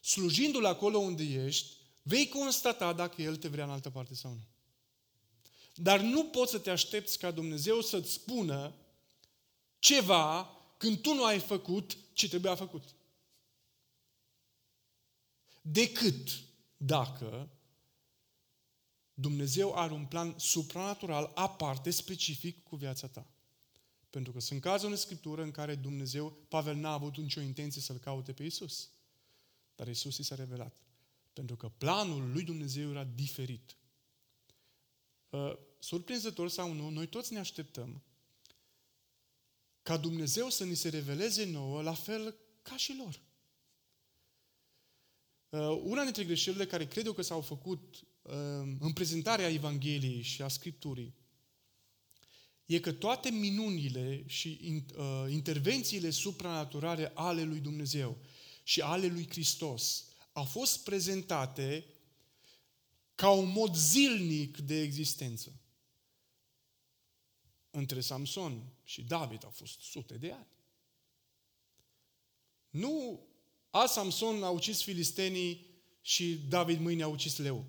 Slujindu-L 0.00 0.64
acolo 0.64 0.98
unde 0.98 1.22
ești, 1.22 1.76
vei 2.02 2.28
constata 2.28 2.92
dacă 2.92 3.22
El 3.22 3.36
te 3.36 3.48
vrea 3.48 3.64
în 3.64 3.70
altă 3.70 3.90
parte 3.90 4.14
sau 4.14 4.32
nu. 4.32 4.46
Dar 5.74 6.00
nu 6.00 6.24
poți 6.24 6.50
să 6.50 6.58
te 6.58 6.70
aștepți 6.70 7.18
ca 7.18 7.30
Dumnezeu 7.30 7.80
să-ți 7.80 8.12
spună 8.12 8.74
ceva 9.78 10.50
când 10.76 11.00
tu 11.00 11.14
nu 11.14 11.24
ai 11.24 11.38
făcut 11.38 11.96
ce 12.12 12.28
trebuia 12.28 12.54
făcut. 12.54 12.94
Decât 15.62 16.42
dacă 16.76 17.48
Dumnezeu 19.14 19.74
are 19.74 19.92
un 19.92 20.06
plan 20.06 20.34
supranatural 20.38 21.32
aparte, 21.34 21.90
specific 21.90 22.62
cu 22.62 22.76
viața 22.76 23.08
ta. 23.08 23.26
Pentru 24.10 24.32
că 24.32 24.40
sunt 24.40 24.60
cazuri 24.60 24.90
în 24.90 24.96
Scriptură 24.96 25.42
în 25.42 25.50
care 25.50 25.74
Dumnezeu, 25.74 26.30
Pavel 26.48 26.76
n-a 26.76 26.92
avut 26.92 27.16
nicio 27.16 27.40
intenție 27.40 27.80
să-L 27.82 27.96
caute 27.96 28.32
pe 28.32 28.44
Isus. 28.44 28.90
Dar 29.74 29.88
Isus 29.88 30.18
i 30.18 30.22
s-a 30.22 30.34
revelat. 30.34 30.76
Pentru 31.32 31.56
că 31.56 31.68
planul 31.68 32.32
lui 32.32 32.42
Dumnezeu 32.42 32.90
era 32.90 33.04
diferit. 33.04 33.76
Uh, 35.30 35.52
surprinzător 35.78 36.48
sau 36.48 36.72
nu, 36.72 36.88
noi 36.88 37.06
toți 37.06 37.32
ne 37.32 37.38
așteptăm 37.38 38.02
ca 39.88 39.96
Dumnezeu 39.96 40.50
să 40.50 40.64
ni 40.64 40.74
se 40.74 40.88
reveleze 40.88 41.44
nouă 41.44 41.82
la 41.82 41.94
fel 41.94 42.36
ca 42.62 42.76
și 42.76 42.96
lor. 42.96 43.20
Uh, 45.48 45.80
una 45.82 46.02
dintre 46.02 46.24
greșelile 46.24 46.66
care 46.66 46.86
cred 46.86 47.06
eu 47.06 47.12
că 47.12 47.22
s-au 47.22 47.40
făcut 47.40 48.06
uh, 48.22 48.32
în 48.80 48.92
prezentarea 48.92 49.48
Evangheliei 49.48 50.22
și 50.22 50.42
a 50.42 50.48
Scripturii 50.48 51.14
e 52.66 52.80
că 52.80 52.92
toate 52.92 53.30
minunile 53.30 54.24
și 54.26 54.82
uh, 54.96 55.26
intervențiile 55.28 56.10
supranaturale 56.10 57.12
ale 57.14 57.42
lui 57.42 57.60
Dumnezeu 57.60 58.18
și 58.62 58.80
ale 58.80 59.06
lui 59.06 59.28
Hristos 59.28 60.04
au 60.32 60.44
fost 60.44 60.84
prezentate 60.84 61.84
ca 63.14 63.30
un 63.30 63.50
mod 63.50 63.74
zilnic 63.74 64.58
de 64.58 64.80
existență. 64.80 65.57
Între 67.78 68.00
Samson 68.00 68.62
și 68.84 69.02
David 69.02 69.44
au 69.44 69.50
fost 69.50 69.80
sute 69.80 70.14
de 70.14 70.32
ani. 70.32 70.46
Nu 72.70 73.20
a 73.70 73.86
Samson 73.86 74.42
a 74.42 74.50
ucis 74.50 74.82
filistenii 74.82 75.66
și 76.00 76.34
David 76.48 76.80
mâine 76.80 77.02
a 77.02 77.08
ucis 77.08 77.36
leu. 77.36 77.64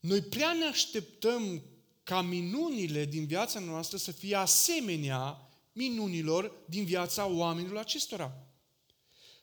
Noi 0.00 0.22
prea 0.22 0.52
ne 0.52 0.64
așteptăm 0.64 1.62
ca 2.02 2.20
minunile 2.20 3.04
din 3.04 3.26
viața 3.26 3.60
noastră 3.60 3.96
să 3.96 4.12
fie 4.12 4.34
asemenea 4.34 5.50
minunilor 5.72 6.52
din 6.68 6.84
viața 6.84 7.26
oamenilor 7.26 7.76
acestora. 7.76 8.46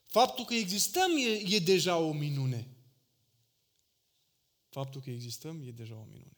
Faptul 0.06 0.46
că 0.46 0.54
existăm 0.54 1.12
e, 1.18 1.56
e 1.56 1.60
deja 1.60 1.98
o 1.98 2.12
minune. 2.12 2.68
Faptul 4.70 5.02
că 5.02 5.10
existăm 5.10 5.62
e 5.68 5.72
deja 5.72 5.96
o 5.96 6.04
minune. 6.04 6.33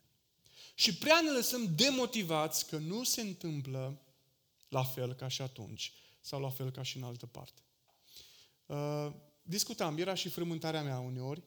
Și 0.76 0.96
prea 0.96 1.22
ne 1.22 1.32
lăsăm 1.32 1.76
demotivați 1.76 2.68
că 2.68 2.78
nu 2.78 3.04
se 3.04 3.22
întâmplă 3.22 4.02
la 4.68 4.84
fel 4.84 5.14
ca 5.14 5.28
și 5.28 5.42
atunci 5.42 5.94
sau 6.22 6.42
la 6.42 6.50
fel 6.50 6.72
ca 6.72 6.82
și 6.82 6.98
în 6.98 7.04
altă 7.04 7.26
parte. 7.26 7.62
Uh, 8.66 9.12
discutam, 9.42 9.98
era 9.98 10.14
și 10.14 10.30
frământarea 10.30 10.84
mea 10.84 11.00
uneori, 11.00 11.44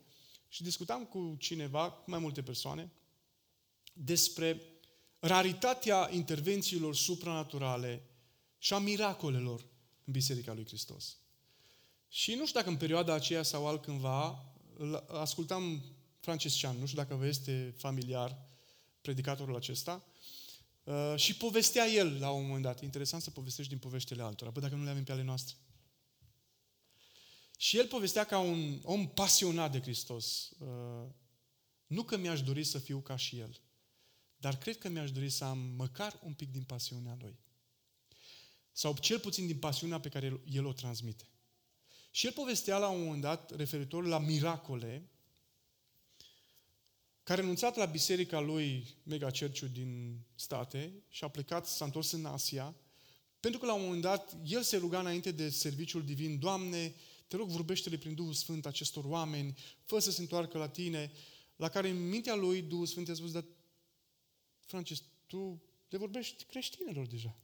și 0.49 0.63
discutam 0.63 1.05
cu 1.05 1.37
cineva, 1.39 1.91
cu 1.91 2.11
mai 2.11 2.19
multe 2.19 2.43
persoane, 2.43 2.93
despre 3.93 4.63
raritatea 5.19 6.09
intervențiilor 6.13 6.95
supranaturale 6.95 8.03
și 8.59 8.73
a 8.73 8.79
miracolelor 8.79 9.61
în 10.05 10.13
Biserica 10.13 10.53
lui 10.53 10.67
Hristos. 10.67 11.17
Și 12.09 12.35
nu 12.35 12.47
știu 12.47 12.61
dacă 12.61 12.71
în 12.71 12.77
perioada 12.77 13.15
aceea 13.15 13.43
sau 13.43 13.67
altcândva, 13.67 14.45
ascultam 15.09 15.83
Franciscan, 16.21 16.77
nu 16.79 16.87
știu 16.87 17.03
dacă 17.03 17.15
vă 17.15 17.27
este 17.27 17.75
familiar 17.77 18.48
predicatorul 19.01 19.57
acesta, 19.57 20.05
uh, 20.85 21.15
și 21.17 21.37
povestea 21.37 21.87
el 21.87 22.21
la 22.21 22.31
un 22.31 22.47
moment 22.47 22.63
dat. 22.63 22.83
Interesant 22.83 23.23
să 23.23 23.31
povestești 23.31 23.71
din 23.71 23.81
poveștile 23.81 24.23
altora, 24.23 24.51
bă, 24.51 24.61
dacă 24.61 24.75
nu 24.75 24.85
le 24.85 24.91
avem 24.91 25.05
pe 25.05 25.13
ale 25.13 25.23
noastre. 25.23 25.57
Și 27.57 27.79
el 27.79 27.87
povestea 27.87 28.25
ca 28.25 28.39
un 28.39 28.81
om 28.83 29.09
pasionat 29.09 29.73
de 29.73 29.81
Hristos. 29.81 30.51
Uh, 30.59 31.09
Nu 31.87 32.03
că 32.03 32.17
mi-aș 32.17 32.43
dori 32.43 32.65
să 32.65 32.79
fiu 32.79 33.01
ca 33.01 33.17
și 33.17 33.39
El, 33.39 33.61
dar 34.37 34.57
cred 34.57 34.79
că 34.79 34.89
mi-aș 34.89 35.11
dori 35.13 35.31
să 35.31 35.45
am 35.45 35.59
măcar 35.59 36.21
un 36.23 36.33
pic 36.33 36.51
din 36.51 36.63
pasiunea 36.63 37.17
Lui. 37.21 37.39
Sau 38.73 38.97
cel 38.97 39.19
puțin 39.19 39.47
din 39.47 39.59
pasiunea 39.59 40.01
pe 40.01 40.09
care 40.09 40.41
El 40.51 40.67
o 40.67 40.73
transmite. 40.73 41.25
Și 42.11 42.27
el 42.27 42.33
povestea 42.33 42.79
la 42.79 42.89
un 42.89 43.05
moment 43.05 43.23
dat, 43.23 43.57
referitor 43.57 44.07
la 44.07 44.19
miracole, 44.19 45.11
că 45.11 45.18
a 47.33 47.35
renunțat 47.35 47.77
la 47.77 47.85
biserica 47.85 48.41
lui 48.41 48.87
Mega 49.03 49.31
Church 49.31 49.61
din 49.73 50.21
state 50.35 50.93
și 51.09 51.25
a 51.25 51.29
plecat, 51.29 51.67
s-a 51.67 51.85
întors 51.85 52.11
în 52.11 52.25
Asia, 52.25 52.75
pentru 53.41 53.61
că 53.61 53.67
la 53.67 53.75
un 53.75 53.83
moment 53.83 54.03
dat 54.03 54.37
el 54.45 54.63
se 54.63 54.77
ruga 54.77 55.01
înainte 55.01 55.31
de 55.31 55.51
serviciul 55.51 56.05
divin, 56.05 56.39
Doamne, 56.39 56.95
te 57.27 57.37
rog, 57.37 57.49
vorbește-le 57.49 57.99
prin 57.99 58.15
Duhul 58.15 58.33
Sfânt 58.33 58.67
acestor 58.67 59.05
oameni, 59.05 59.59
fă 59.85 59.99
să 59.99 60.11
se 60.11 60.21
întoarcă 60.21 60.59
la 60.59 60.69
tine, 60.69 61.13
la 61.57 61.69
care 61.69 61.89
în 61.89 62.09
mintea 62.09 62.35
lui 62.35 62.63
Duhul 62.63 62.87
Sfânt 62.87 63.09
i-a 63.09 63.15
spus, 63.15 63.33
dar 63.33 63.45
Francis, 64.59 65.03
tu 65.27 65.63
le 65.89 65.99
vorbești 65.99 66.45
creștinilor 66.45 67.07
deja. 67.07 67.37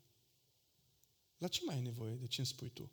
La 1.38 1.48
ce 1.48 1.60
mai 1.64 1.74
ai 1.74 1.82
nevoie 1.82 2.14
de 2.14 2.26
ce 2.26 2.40
îmi 2.40 2.46
spui 2.46 2.68
tu? 2.68 2.90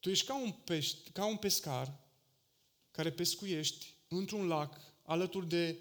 Tu 0.00 0.10
ești 0.10 0.26
ca 0.26 0.40
un, 0.40 0.52
pești, 0.52 1.10
ca 1.10 1.26
un 1.26 1.36
pescar 1.36 1.98
care 2.90 3.12
pescuiești 3.12 3.94
într-un 4.08 4.46
lac 4.46 4.80
alături 5.02 5.48
de 5.48 5.78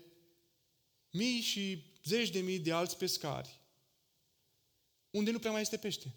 mii 1.12 1.42
și 1.42 1.84
zeci 2.04 2.30
de 2.30 2.40
mii 2.40 2.60
de 2.60 2.72
alți 2.72 2.98
pescari 2.98 3.60
unde 5.10 5.32
nu 5.32 5.40
prea 5.40 5.52
mai 5.52 5.62
este 5.62 5.78
pește. 5.78 6.16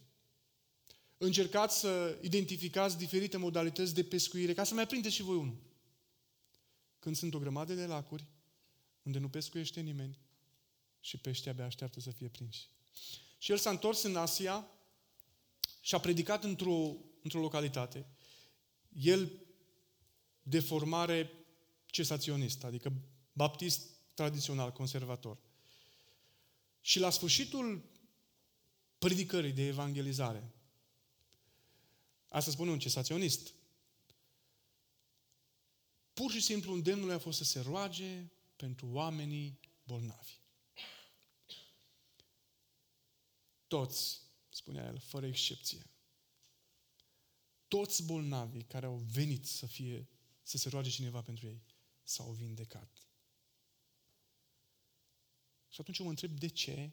Încercați 1.19 1.79
să 1.79 2.19
identificați 2.21 2.99
diferite 2.99 3.37
modalități 3.37 3.95
de 3.95 4.05
pescuire 4.05 4.55
ca 4.55 4.65
să 4.65 4.75
mai 4.75 4.87
prindeți 4.87 5.15
și 5.15 5.23
voi 5.23 5.37
unul. 5.37 5.57
Când 6.99 7.17
sunt 7.17 7.35
o 7.35 7.39
grămadă 7.39 7.75
de 7.75 7.87
lacuri 7.87 8.27
unde 9.03 9.19
nu 9.19 9.29
pescuiește 9.29 9.81
nimeni 9.81 10.19
și 11.01 11.19
peștii 11.19 11.51
abia 11.51 11.65
așteaptă 11.65 12.01
să 12.01 12.11
fie 12.11 12.29
prinși. 12.29 12.69
Și 13.39 13.51
el 13.51 13.59
s-a 13.59 13.71
întors 13.71 14.03
în 14.03 14.17
Asia 14.17 14.69
și 15.81 15.95
a 15.95 16.01
predicat 16.01 16.45
într-o, 16.45 16.97
într-o 17.23 17.41
localitate. 17.41 18.07
El 18.93 19.31
de 20.43 20.61
formare 20.61 21.40
cesaționistă, 21.91 22.67
adică 22.67 22.93
baptist 23.33 23.91
tradițional, 24.15 24.73
conservator. 24.73 25.39
Și 26.81 26.99
la 26.99 27.11
sfârșitul 27.11 27.85
predicării 28.99 29.53
de 29.53 29.67
evangelizare, 29.67 30.55
asta 32.29 32.51
spune 32.51 32.71
un 32.71 32.79
cesaționist, 32.79 33.53
pur 36.13 36.31
și 36.31 36.41
simplu 36.41 36.73
îndemnul 36.73 37.11
a 37.11 37.19
fost 37.19 37.39
să 37.39 37.45
se 37.45 37.61
roage 37.61 38.25
pentru 38.57 38.89
oamenii 38.93 39.59
bolnavi. 39.85 40.39
Toți, 43.67 44.21
spunea 44.49 44.87
el, 44.87 44.99
fără 44.99 45.27
excepție. 45.27 45.87
Toți 47.69 48.05
bolnavii 48.05 48.63
care 48.63 48.87
au 48.87 48.97
venit 48.97 49.47
să 49.47 49.67
fie, 49.67 50.09
să 50.43 50.57
se 50.57 50.69
roage 50.69 50.91
cineva 50.91 51.23
pentru 51.23 51.47
ei, 51.47 51.63
s-au 52.11 52.31
vindecat. 52.31 53.07
Și 55.69 55.81
atunci 55.81 55.99
mă 55.99 56.09
întreb 56.09 56.31
de 56.31 56.49
ce? 56.49 56.91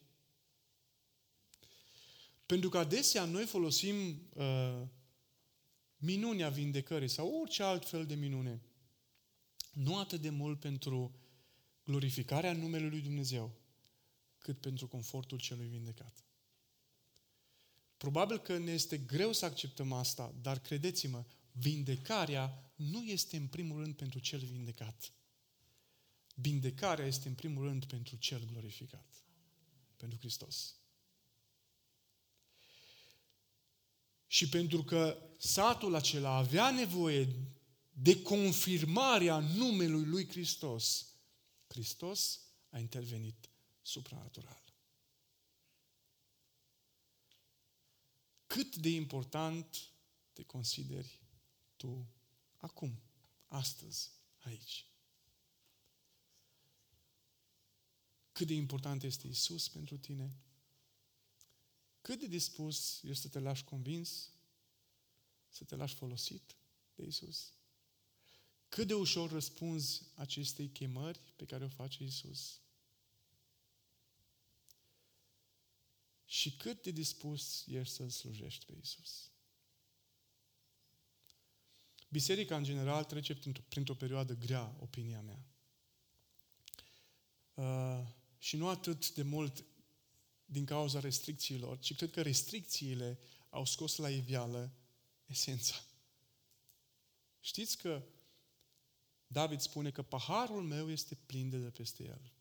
Pentru 2.45 2.69
că 2.69 2.77
adesea 2.77 3.25
noi 3.25 3.45
folosim 3.45 4.21
uh, 4.33 4.81
minunea 5.97 6.49
vindecării 6.49 7.07
sau 7.07 7.39
orice 7.39 7.63
alt 7.63 7.87
fel 7.87 8.05
de 8.05 8.15
minune. 8.15 8.61
Nu 9.73 9.97
atât 9.97 10.21
de 10.21 10.29
mult 10.29 10.59
pentru 10.59 11.15
glorificarea 11.83 12.53
numelui 12.53 12.89
lui 12.89 13.01
Dumnezeu, 13.01 13.55
cât 14.37 14.59
pentru 14.59 14.87
confortul 14.87 15.39
celui 15.39 15.67
vindecat. 15.67 16.23
Probabil 17.97 18.39
că 18.39 18.57
ne 18.57 18.71
este 18.71 18.97
greu 18.97 19.33
să 19.33 19.45
acceptăm 19.45 19.91
asta, 19.91 20.35
dar 20.41 20.59
credeți-mă, 20.59 21.25
vindecarea 21.59 22.71
nu 22.75 23.03
este 23.03 23.37
în 23.37 23.47
primul 23.47 23.79
rând 23.79 23.95
pentru 23.95 24.19
cel 24.19 24.39
vindecat. 24.39 25.13
Vindecarea 26.35 27.05
este 27.05 27.27
în 27.27 27.35
primul 27.35 27.63
rând 27.63 27.85
pentru 27.85 28.15
cel 28.15 28.45
glorificat. 28.45 29.23
Pentru 29.95 30.17
Hristos. 30.17 30.75
Și 34.27 34.49
pentru 34.49 34.83
că 34.83 35.17
satul 35.37 35.95
acela 35.95 36.35
avea 36.35 36.71
nevoie 36.71 37.27
de 37.91 38.21
confirmarea 38.21 39.39
numelui 39.39 40.05
lui 40.05 40.27
Hristos, 40.27 41.07
Hristos 41.67 42.41
a 42.69 42.79
intervenit 42.79 43.49
supranatural. 43.81 44.63
Cât 48.47 48.75
de 48.75 48.89
important 48.89 49.91
te 50.33 50.43
consideri 50.43 51.26
tu 51.77 52.07
acum, 52.57 53.01
astăzi, 53.47 54.11
aici? 54.37 54.85
Cât 58.31 58.47
de 58.47 58.53
important 58.53 59.03
este 59.03 59.27
Isus 59.27 59.69
pentru 59.69 59.97
tine? 59.97 60.35
Cât 62.01 62.19
de 62.19 62.27
dispus 62.27 63.01
ești 63.03 63.21
să 63.21 63.29
te 63.29 63.39
lași 63.39 63.63
convins? 63.63 64.31
Să 65.49 65.63
te 65.63 65.75
lași 65.75 65.95
folosit 65.95 66.55
de 66.95 67.03
Isus? 67.03 67.53
Cât 68.69 68.87
de 68.87 68.93
ușor 68.93 69.29
răspunzi 69.29 70.03
acestei 70.15 70.69
chemări 70.69 71.19
pe 71.35 71.45
care 71.45 71.63
o 71.63 71.69
face 71.69 72.03
Isus? 72.03 72.61
și 76.29 76.55
cât 76.55 76.83
de 76.83 76.91
dispus 76.91 77.65
ești 77.67 77.93
să-L 77.93 78.09
slujești 78.09 78.65
pe 78.65 78.77
Isus. 78.81 79.31
Biserica, 82.07 82.55
în 82.55 82.63
general, 82.63 83.03
trece 83.03 83.35
printr-o, 83.35 83.63
printr 83.67 83.91
perioadă 83.91 84.33
grea, 84.33 84.75
opinia 84.79 85.21
mea. 85.21 85.45
Uh, 87.53 88.07
și 88.37 88.55
nu 88.55 88.67
atât 88.67 89.13
de 89.13 89.23
mult 89.23 89.65
din 90.45 90.65
cauza 90.65 90.99
restricțiilor, 90.99 91.79
ci 91.79 91.95
cred 91.95 92.11
că 92.11 92.21
restricțiile 92.21 93.19
au 93.49 93.65
scos 93.65 93.95
la 93.95 94.09
iveală 94.09 94.71
esența. 95.25 95.75
Știți 97.39 97.77
că 97.77 98.03
David 99.27 99.59
spune 99.59 99.91
că 99.91 100.01
paharul 100.01 100.63
meu 100.63 100.91
este 100.91 101.15
plin 101.15 101.49
de, 101.49 101.57
de 101.57 101.69
peste 101.69 102.03
el 102.03 102.31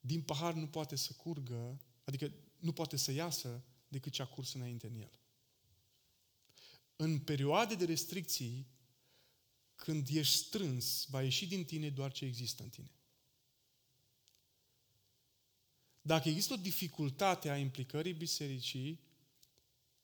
din 0.00 0.22
pahar 0.22 0.54
nu 0.54 0.66
poate 0.66 0.96
să 0.96 1.12
curgă, 1.12 1.80
adică 2.04 2.32
nu 2.58 2.72
poate 2.72 2.96
să 2.96 3.12
iasă 3.12 3.64
decât 3.88 4.12
ce 4.12 4.22
a 4.22 4.26
curs 4.26 4.54
înainte 4.54 4.86
în 4.86 4.94
el. 4.94 5.19
În 7.00 7.18
perioade 7.18 7.74
de 7.74 7.84
restricții, 7.84 8.66
când 9.76 10.08
ești 10.08 10.34
strâns, 10.34 11.06
va 11.08 11.22
ieși 11.22 11.46
din 11.46 11.64
tine 11.64 11.90
doar 11.90 12.12
ce 12.12 12.24
există 12.24 12.62
în 12.62 12.68
tine. 12.68 12.90
Dacă 16.00 16.28
există 16.28 16.52
o 16.52 16.56
dificultate 16.56 17.50
a 17.50 17.56
implicării 17.56 18.12
bisericii, 18.12 19.00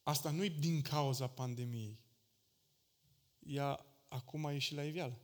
asta 0.03 0.31
nu 0.31 0.45
e 0.45 0.49
din 0.49 0.83
cauza 0.83 1.27
pandemiei. 1.29 1.99
Ea 3.39 3.87
acum 4.09 4.45
a 4.47 4.53
ieșit 4.53 4.77
la 4.77 4.85
iveală. 4.85 5.21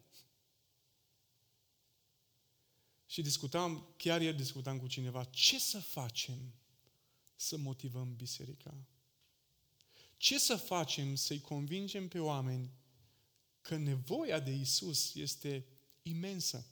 Și 3.07 3.23
discutam, 3.23 3.95
chiar 3.97 4.21
ieri 4.21 4.37
discutam 4.37 4.79
cu 4.79 4.87
cineva, 4.87 5.25
ce 5.25 5.59
să 5.59 5.81
facem 5.81 6.55
să 7.37 7.57
motivăm 7.57 8.17
biserica? 8.17 8.87
Ce 10.23 10.39
să 10.39 10.57
facem 10.57 11.15
să-i 11.15 11.41
convingem 11.41 12.09
pe 12.09 12.19
oameni 12.19 12.71
că 13.61 13.77
nevoia 13.77 14.41
de 14.41 14.51
Isus 14.51 15.15
este 15.15 15.67
imensă? 16.03 16.67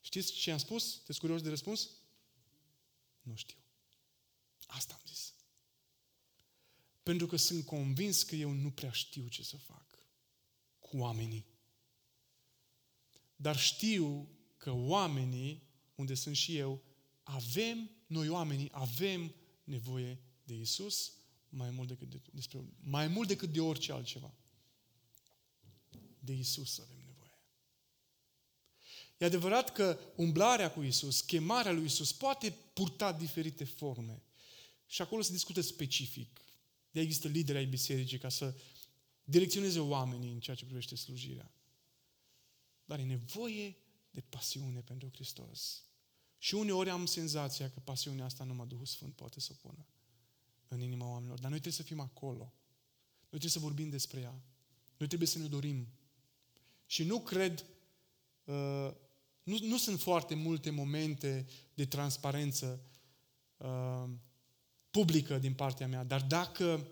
Știți 0.00 0.32
ce 0.32 0.50
am 0.50 0.58
spus? 0.58 0.92
Sunteți 0.92 1.18
curios 1.18 1.42
de 1.42 1.48
răspuns? 1.48 1.90
Nu 3.22 3.34
știu. 3.34 3.56
Asta 4.66 4.94
am 4.94 5.00
zis. 5.06 5.34
Pentru 7.02 7.26
că 7.26 7.36
sunt 7.36 7.64
convins 7.64 8.22
că 8.22 8.34
eu 8.34 8.50
nu 8.50 8.70
prea 8.70 8.92
știu 8.92 9.28
ce 9.28 9.42
să 9.42 9.56
fac 9.56 9.98
cu 10.78 10.98
oamenii. 10.98 11.46
Dar 13.36 13.58
știu 13.58 14.28
că 14.56 14.70
oamenii, 14.70 15.62
unde 15.94 16.14
sunt 16.14 16.36
și 16.36 16.56
eu, 16.56 16.82
avem, 17.22 17.90
noi 18.06 18.28
oamenii, 18.28 18.68
avem 18.72 19.34
nevoie 19.64 20.20
de 20.44 20.54
Isus 20.54 21.16
mai 21.48 21.70
mult 21.70 21.88
decât 21.88 22.10
de, 22.10 22.20
despre, 22.32 22.64
mai 22.80 23.08
mult 23.08 23.28
decât 23.28 23.52
de 23.52 23.60
orice 23.60 23.92
altceva. 23.92 24.34
De 26.18 26.32
Isus 26.32 26.78
avem 26.78 26.96
nevoie. 27.06 27.38
E 29.18 29.24
adevărat 29.24 29.72
că 29.72 29.98
umblarea 30.16 30.72
cu 30.72 30.82
Isus, 30.82 31.20
chemarea 31.20 31.72
lui 31.72 31.84
Isus 31.84 32.12
poate 32.12 32.54
purta 32.72 33.12
diferite 33.12 33.64
forme. 33.64 34.22
Și 34.86 35.02
acolo 35.02 35.22
se 35.22 35.32
discută 35.32 35.60
specific. 35.60 36.40
De 36.90 37.00
există 37.00 37.28
lideri 37.28 37.58
ai 37.58 37.66
bisericii 37.66 38.18
ca 38.18 38.28
să 38.28 38.54
direcționeze 39.24 39.78
oamenii 39.78 40.32
în 40.32 40.40
ceea 40.40 40.56
ce 40.56 40.64
privește 40.64 40.96
slujirea. 40.96 41.50
Dar 42.84 42.98
e 42.98 43.02
nevoie 43.02 43.76
de 44.10 44.20
pasiune 44.20 44.80
pentru 44.80 45.10
Hristos. 45.12 45.82
Și 46.38 46.54
uneori 46.54 46.90
am 46.90 47.06
senzația 47.06 47.70
că 47.70 47.80
pasiunea 47.80 48.24
asta 48.24 48.44
numai 48.44 48.66
Duhul 48.66 48.86
Sfânt 48.86 49.14
poate 49.14 49.40
să 49.40 49.48
o 49.52 49.68
pună 49.68 49.86
în 50.68 50.80
inima 50.80 51.06
oamenilor. 51.06 51.38
Dar 51.38 51.50
noi 51.50 51.60
trebuie 51.60 51.80
să 51.80 51.88
fim 51.88 52.00
acolo. 52.00 52.52
Noi 53.20 53.38
trebuie 53.38 53.50
să 53.50 53.58
vorbim 53.58 53.88
despre 53.88 54.20
ea. 54.20 54.40
Noi 54.96 55.08
trebuie 55.08 55.28
să 55.28 55.38
ne 55.38 55.46
dorim. 55.46 55.86
Și 56.86 57.04
nu 57.04 57.20
cred, 57.20 57.64
uh, 58.44 58.90
nu, 59.42 59.58
nu 59.60 59.78
sunt 59.78 60.00
foarte 60.00 60.34
multe 60.34 60.70
momente 60.70 61.46
de 61.74 61.86
transparență 61.86 62.80
uh, 63.56 64.08
publică 64.90 65.38
din 65.38 65.54
partea 65.54 65.86
mea, 65.86 66.04
dar 66.04 66.22
dacă 66.22 66.86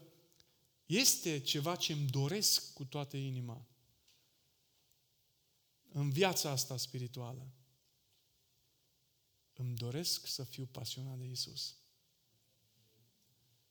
este 0.86 1.38
ceva 1.38 1.76
ce 1.76 1.92
îmi 1.92 2.06
doresc 2.06 2.72
cu 2.72 2.84
toată 2.84 3.16
inima 3.16 3.66
în 5.88 6.10
viața 6.10 6.50
asta 6.50 6.76
spirituală, 6.76 7.52
îmi 9.52 9.74
doresc 9.74 10.26
să 10.26 10.44
fiu 10.44 10.66
pasionat 10.66 11.18
de 11.18 11.24
Isus. 11.24 11.76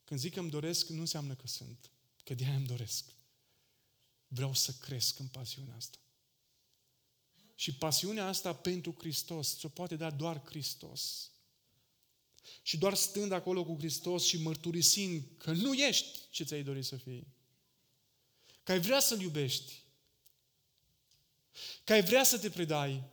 Când 0.03 0.19
zic 0.19 0.33
că 0.33 0.39
îmi 0.39 0.49
doresc, 0.49 0.87
nu 0.87 0.99
înseamnă 0.99 1.35
că 1.35 1.47
sunt, 1.47 1.91
că 2.23 2.33
de 2.33 2.43
aia 2.43 2.55
îmi 2.55 2.65
doresc. 2.65 3.05
Vreau 4.27 4.53
să 4.53 4.71
cresc 4.71 5.19
în 5.19 5.27
pasiunea 5.27 5.75
asta. 5.75 5.97
Și 7.55 7.73
pasiunea 7.73 8.27
asta 8.27 8.55
pentru 8.55 8.95
Hristos 8.99 9.57
ți-o 9.57 9.69
poate 9.69 9.95
da 9.95 10.11
doar 10.11 10.41
Hristos. 10.45 11.31
Și 12.61 12.77
doar 12.77 12.93
stând 12.93 13.31
acolo 13.31 13.65
cu 13.65 13.75
Hristos 13.77 14.25
și 14.25 14.37
mărturisind 14.37 15.23
că 15.37 15.51
nu 15.51 15.73
ești 15.73 16.19
ce 16.29 16.43
ți-ai 16.43 16.63
dorit 16.63 16.85
să 16.85 16.95
fii. 16.95 17.27
Că 18.63 18.71
ai 18.71 18.79
vrea 18.79 18.99
să-L 18.99 19.21
iubești. 19.21 19.81
Că 21.83 21.93
ai 21.93 22.03
vrea 22.03 22.23
să 22.23 22.39
te 22.39 22.49
predai. 22.49 23.03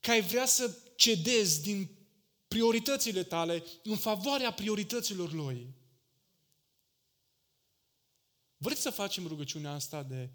Că 0.00 0.10
ai 0.10 0.22
vrea 0.22 0.46
să 0.46 0.78
cedezi 0.96 1.62
din 1.62 2.01
prioritățile 2.52 3.22
tale 3.22 3.64
în 3.82 3.96
favoarea 3.96 4.52
priorităților 4.52 5.32
Lui. 5.32 5.74
Vreți 8.56 8.80
să 8.80 8.90
facem 8.90 9.26
rugăciunea 9.26 9.72
asta 9.72 10.02
de... 10.02 10.30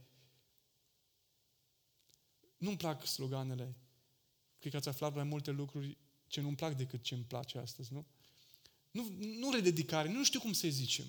Nu-mi 2.58 2.78
plac 2.78 3.06
sloganele. 3.06 3.76
Cred 4.60 4.72
că 4.72 4.78
ați 4.78 4.88
aflat 4.88 5.14
mai 5.16 5.24
multe 5.24 5.52
lucruri 5.52 5.98
ce 6.28 6.42
nu-mi 6.42 6.56
plac 6.56 6.76
decât 6.76 7.04
ce 7.04 7.14
îmi 7.14 7.24
place 7.24 7.58
astăzi, 7.58 7.94
nu? 7.94 8.06
Nu, 8.92 9.16
nu 9.20 9.52
rededicare, 9.52 10.10
nu 10.10 10.24
știu 10.24 10.40
cum 10.40 10.54
să 10.54 10.68
zicem. 10.68 11.06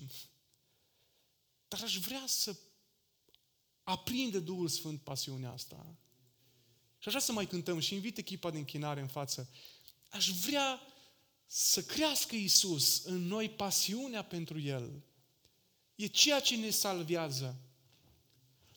Dar 1.67 1.81
aș 1.83 1.97
vrea 1.97 2.23
să 2.27 2.55
aprinde 3.83 4.39
Duhul 4.39 4.67
Sfânt 4.67 5.01
pasiunea 5.01 5.51
asta. 5.51 5.95
Și 6.97 7.07
așa 7.07 7.19
să 7.19 7.31
mai 7.31 7.47
cântăm 7.47 7.79
și 7.79 7.93
invit 7.93 8.17
echipa 8.17 8.51
de 8.51 8.57
închinare 8.57 9.01
în 9.01 9.07
față. 9.07 9.49
Aș 10.09 10.29
vrea 10.29 10.79
să 11.51 11.81
crească 11.81 12.35
Isus 12.35 13.03
în 13.05 13.27
noi 13.27 13.49
pasiunea 13.49 14.23
pentru 14.23 14.59
El. 14.59 15.03
E 15.95 16.05
ceea 16.05 16.39
ce 16.39 16.55
ne 16.55 16.69
salvează. 16.69 17.55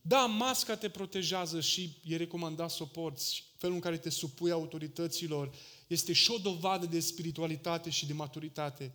Da, 0.03 0.27
masca 0.27 0.77
te 0.77 0.89
protejează 0.89 1.61
și 1.61 1.97
e 2.05 2.17
recomandat 2.17 2.71
să 2.71 2.83
o 2.83 2.87
porți. 2.87 3.45
Felul 3.57 3.75
în 3.75 3.81
care 3.81 3.99
te 3.99 4.11
supui 4.11 4.51
autorităților 4.51 5.55
este 5.87 6.13
și 6.13 6.31
o 6.31 6.39
dovadă 6.39 6.87
de 6.87 7.01
spiritualitate 7.01 7.91
și 7.91 8.07
de 8.07 8.13
maturitate. 8.13 8.95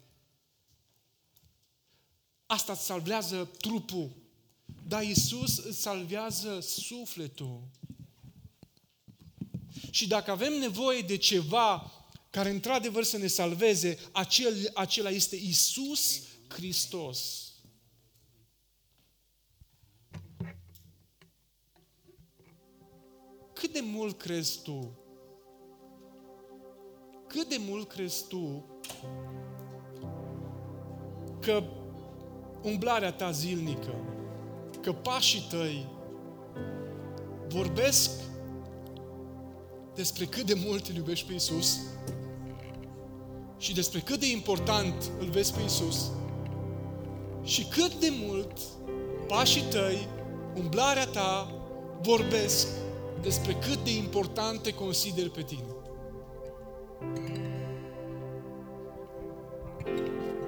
Asta 2.45 2.71
îți 2.71 2.85
salvează 2.85 3.49
trupul. 3.57 4.11
Dar 4.87 5.03
Isus 5.03 5.57
îți 5.57 5.81
salvează 5.81 6.59
sufletul. 6.59 7.61
Și 9.91 10.07
dacă 10.07 10.31
avem 10.31 10.53
nevoie 10.53 11.01
de 11.01 11.17
ceva 11.17 11.91
care 12.37 12.49
într-adevăr 12.49 13.03
să 13.03 13.17
ne 13.17 13.27
salveze, 13.27 13.97
acel, 14.11 14.71
acela 14.73 15.09
este 15.09 15.35
Isus 15.35 16.21
Hristos. 16.47 17.51
Cât 23.53 23.73
de 23.73 23.79
mult 23.83 24.17
crezi 24.17 24.61
tu? 24.61 24.99
Cât 27.27 27.49
de 27.49 27.57
mult 27.59 27.89
crezi 27.89 28.27
tu 28.27 28.65
că 31.39 31.63
umblarea 32.63 33.11
ta 33.11 33.31
zilnică, 33.31 33.95
că 34.81 34.93
pașii 34.93 35.47
tăi 35.49 35.89
vorbesc 37.47 38.11
despre 39.95 40.25
cât 40.25 40.45
de 40.45 40.53
mult 40.53 40.87
îl 40.87 40.95
iubești 40.95 41.27
pe 41.27 41.33
Isus 41.33 41.79
și 43.57 43.73
despre 43.73 43.99
cât 43.99 44.19
de 44.19 44.31
important 44.31 45.11
îl 45.19 45.29
vezi 45.29 45.53
pe 45.53 45.59
Isus 45.65 46.11
și 47.43 47.65
cât 47.65 47.93
de 47.93 48.07
mult 48.25 48.51
pașii 49.27 49.63
tăi, 49.69 50.07
umblarea 50.55 51.05
ta 51.05 51.51
vorbesc 52.01 52.67
despre 53.21 53.53
cât 53.53 53.83
de 53.83 53.95
important 53.95 54.61
te 54.61 54.73
consideri 54.73 55.29
pe 55.29 55.41
tine. 55.41 55.75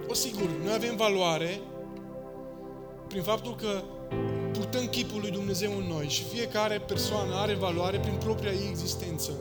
O 0.07 0.13
sigur, 0.13 0.49
noi 0.63 0.73
avem 0.73 0.95
valoare 0.95 1.59
prin 3.07 3.21
faptul 3.21 3.55
că 3.55 3.83
purtăm 4.53 4.85
chipul 4.85 5.19
lui 5.19 5.31
Dumnezeu 5.31 5.77
în 5.77 5.83
noi 5.83 6.07
și 6.07 6.23
fiecare 6.23 6.79
persoană 6.79 7.35
are 7.35 7.53
valoare 7.53 7.99
prin 7.99 8.15
propria 8.15 8.51
ei 8.51 8.67
existență. 8.69 9.31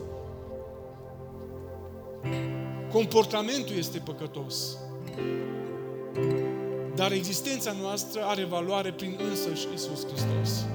Comportamentul 2.91 3.75
este 3.75 3.97
păcătos. 3.99 4.77
Dar 6.95 7.11
existența 7.11 7.75
noastră 7.81 8.21
are 8.23 8.43
valoare 8.43 8.91
prin 8.91 9.19
însăși 9.29 9.67
Isus 9.73 10.05
Hristos. 10.07 10.65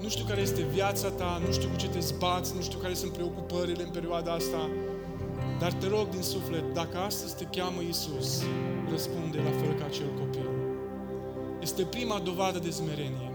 Nu 0.00 0.08
știu 0.08 0.24
care 0.24 0.40
este 0.40 0.62
viața 0.62 1.10
ta, 1.10 1.42
nu 1.46 1.52
știu 1.52 1.68
cu 1.68 1.76
ce 1.76 1.88
te 1.88 2.00
zbați, 2.00 2.54
nu 2.54 2.60
știu 2.60 2.78
care 2.78 2.94
sunt 2.94 3.12
preocupările 3.12 3.82
în 3.82 3.90
perioada 3.90 4.32
asta, 4.32 4.70
dar 5.58 5.72
te 5.72 5.86
rog 5.86 6.08
din 6.08 6.22
suflet, 6.22 6.74
dacă 6.74 6.98
astăzi 6.98 7.36
te 7.36 7.44
cheamă 7.44 7.80
Isus, 7.88 8.42
răspunde 8.90 9.38
la 9.38 9.50
fel 9.60 9.74
ca 9.78 9.84
acel 9.84 10.08
copil. 10.18 10.50
Este 11.62 11.82
prima 11.82 12.18
dovadă 12.18 12.58
de 12.58 12.70
smerenie. 12.70 13.30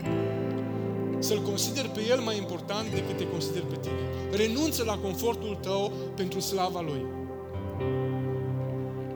Să-L 1.24 1.42
consideri 1.42 1.90
pe 1.90 2.02
El 2.10 2.20
mai 2.20 2.38
important 2.38 2.92
decât 2.92 3.18
te 3.18 3.28
consideri 3.28 3.66
pe 3.66 3.76
tine. 3.76 4.10
Renunță 4.32 4.84
la 4.84 4.98
confortul 4.98 5.58
tău 5.62 5.92
pentru 6.16 6.40
slava 6.40 6.82
Lui. 6.82 7.06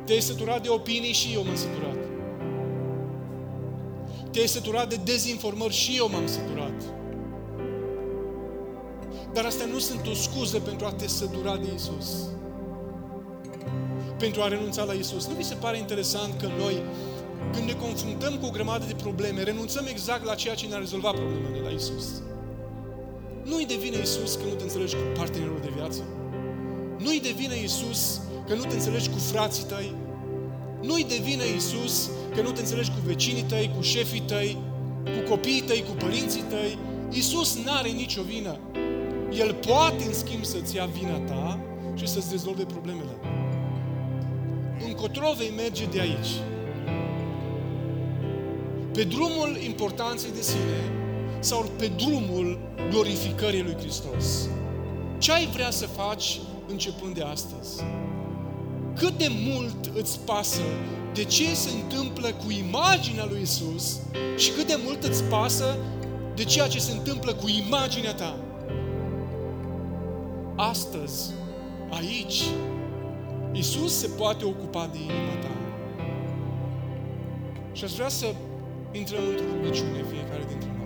Te-ai 0.05 0.22
săturat 0.22 0.64
de 0.64 0.70
opinii 0.70 1.14
și 1.14 1.34
eu 1.34 1.43
m-am 1.43 1.55
săturat. 1.55 1.97
Te-ai 4.32 4.47
săturat 4.47 4.89
de 4.89 4.99
dezinformări 5.03 5.74
și 5.74 5.95
eu 5.97 6.10
m-am 6.10 6.28
săturat. 6.28 6.84
Dar 9.34 9.45
astea 9.45 9.66
nu 9.66 9.80
sunt 9.80 10.08
o 10.08 10.14
scuză 10.14 10.60
pentru 10.60 10.86
a 10.86 10.91
te 10.91 11.08
sătura 11.08 11.58
de 11.58 11.68
Isus. 11.76 12.14
Pentru 14.18 14.41
a 14.41 14.47
renunța 14.47 14.84
la 14.84 14.93
Isus. 14.93 15.28
Nu 15.28 15.34
vi 15.34 15.43
se 15.43 15.55
pare 15.55 15.78
interesant 15.78 16.41
că 16.41 16.47
noi 16.58 16.84
când 17.54 17.66
ne 17.66 17.74
confruntăm 17.74 18.38
cu 18.38 18.45
o 18.45 18.50
grămadă 18.50 18.86
de 18.86 18.93
probleme, 18.93 19.43
renunțăm 19.43 19.86
exact 19.89 20.24
la 20.26 20.36
ceea 20.36 20.56
ce 20.56 20.68
ne-a 20.68 20.78
rezolvat 20.78 21.14
problemele, 21.14 21.60
la 21.60 21.70
Isus. 21.70 22.08
Nu-i 23.43 23.66
devine 23.66 23.98
Isus 24.02 24.36
că 24.36 24.43
nu 24.50 24.54
te 24.54 24.64
înțelegi 24.64 24.95
cu 24.95 25.02
partenerul 25.18 25.60
de 25.62 25.70
viață. 25.76 26.02
Nu-i 26.98 27.20
devine 27.20 27.56
Isus 27.64 28.22
că 28.48 28.54
nu 28.54 28.62
te 28.62 28.74
înțelegi 28.74 29.10
cu 29.10 29.18
frații 29.18 29.64
tăi. 29.64 29.95
Nu-i 30.82 31.04
devine 31.04 31.43
Isus 31.56 32.10
că 32.36 32.41
nu 32.41 32.52
te 32.52 32.60
înțelegi 32.60 32.89
cu 32.89 32.98
vecinii 33.06 33.43
tăi, 33.43 33.72
cu 33.76 33.82
șefii 33.82 34.22
tăi, 34.22 34.58
cu 35.04 35.30
copiii 35.30 35.62
tăi, 35.62 35.84
cu 35.88 35.91
părinții 35.91 36.43
tăi. 36.50 36.78
Isus 37.12 37.64
n-are 37.64 37.89
nicio 37.89 38.22
vină. 38.22 38.60
El 39.32 39.54
poate, 39.54 40.04
în 40.04 40.14
schimb, 40.14 40.43
să-ți 40.43 40.76
ia 40.76 40.86
vina 40.86 41.20
ta 41.20 41.60
și 41.93 42.08
să-ți 42.08 42.28
rezolve 42.32 42.64
problemele. 42.64 43.16
Încotro 44.88 45.34
vei 45.38 45.54
merge 45.56 45.86
de 45.86 46.00
aici 46.00 46.32
pe 48.98 49.04
drumul 49.04 49.58
importanței 49.66 50.32
de 50.32 50.41
sine 50.41 50.91
sau 51.39 51.66
pe 51.78 51.88
drumul 51.88 52.60
glorificării 52.89 53.62
lui 53.62 53.76
Hristos. 53.80 54.50
Ce 55.18 55.32
ai 55.32 55.45
vrea 55.45 55.70
să 55.70 55.86
faci 55.86 56.39
începând 56.68 57.14
de 57.16 57.24
astăzi? 57.24 57.84
Cât 58.95 59.18
de 59.18 59.28
mult 59.30 59.91
îți 59.95 60.20
pasă 60.20 60.62
de 61.14 61.24
ce 61.24 61.54
se 61.54 61.70
întâmplă 61.70 62.28
cu 62.28 62.52
imaginea 62.52 63.26
lui 63.26 63.41
Isus 63.41 64.00
și 64.36 64.52
cât 64.52 64.68
de 64.68 64.80
mult 64.86 65.04
îți 65.04 65.24
pasă 65.24 65.78
de 66.36 66.43
ceea 66.43 66.68
ce 66.68 66.80
se 66.80 66.91
întâmplă 66.91 67.34
cu 67.34 67.48
imaginea 67.48 68.14
ta. 68.14 68.38
Astăzi, 70.56 71.32
aici, 71.89 72.43
Isus 73.52 73.98
se 73.98 74.08
poate 74.08 74.45
ocupa 74.45 74.89
de 74.91 74.98
inima 74.98 75.36
ta. 75.41 75.52
Și 77.72 77.84
aș 77.84 77.91
vrea 77.91 78.10
să 78.10 78.26
intrăm 78.92 79.24
într-o 79.30 79.46
rugăciune 79.54 80.04
fiecare 80.12 80.44
dintre 80.48 80.70
noi. 80.70 80.76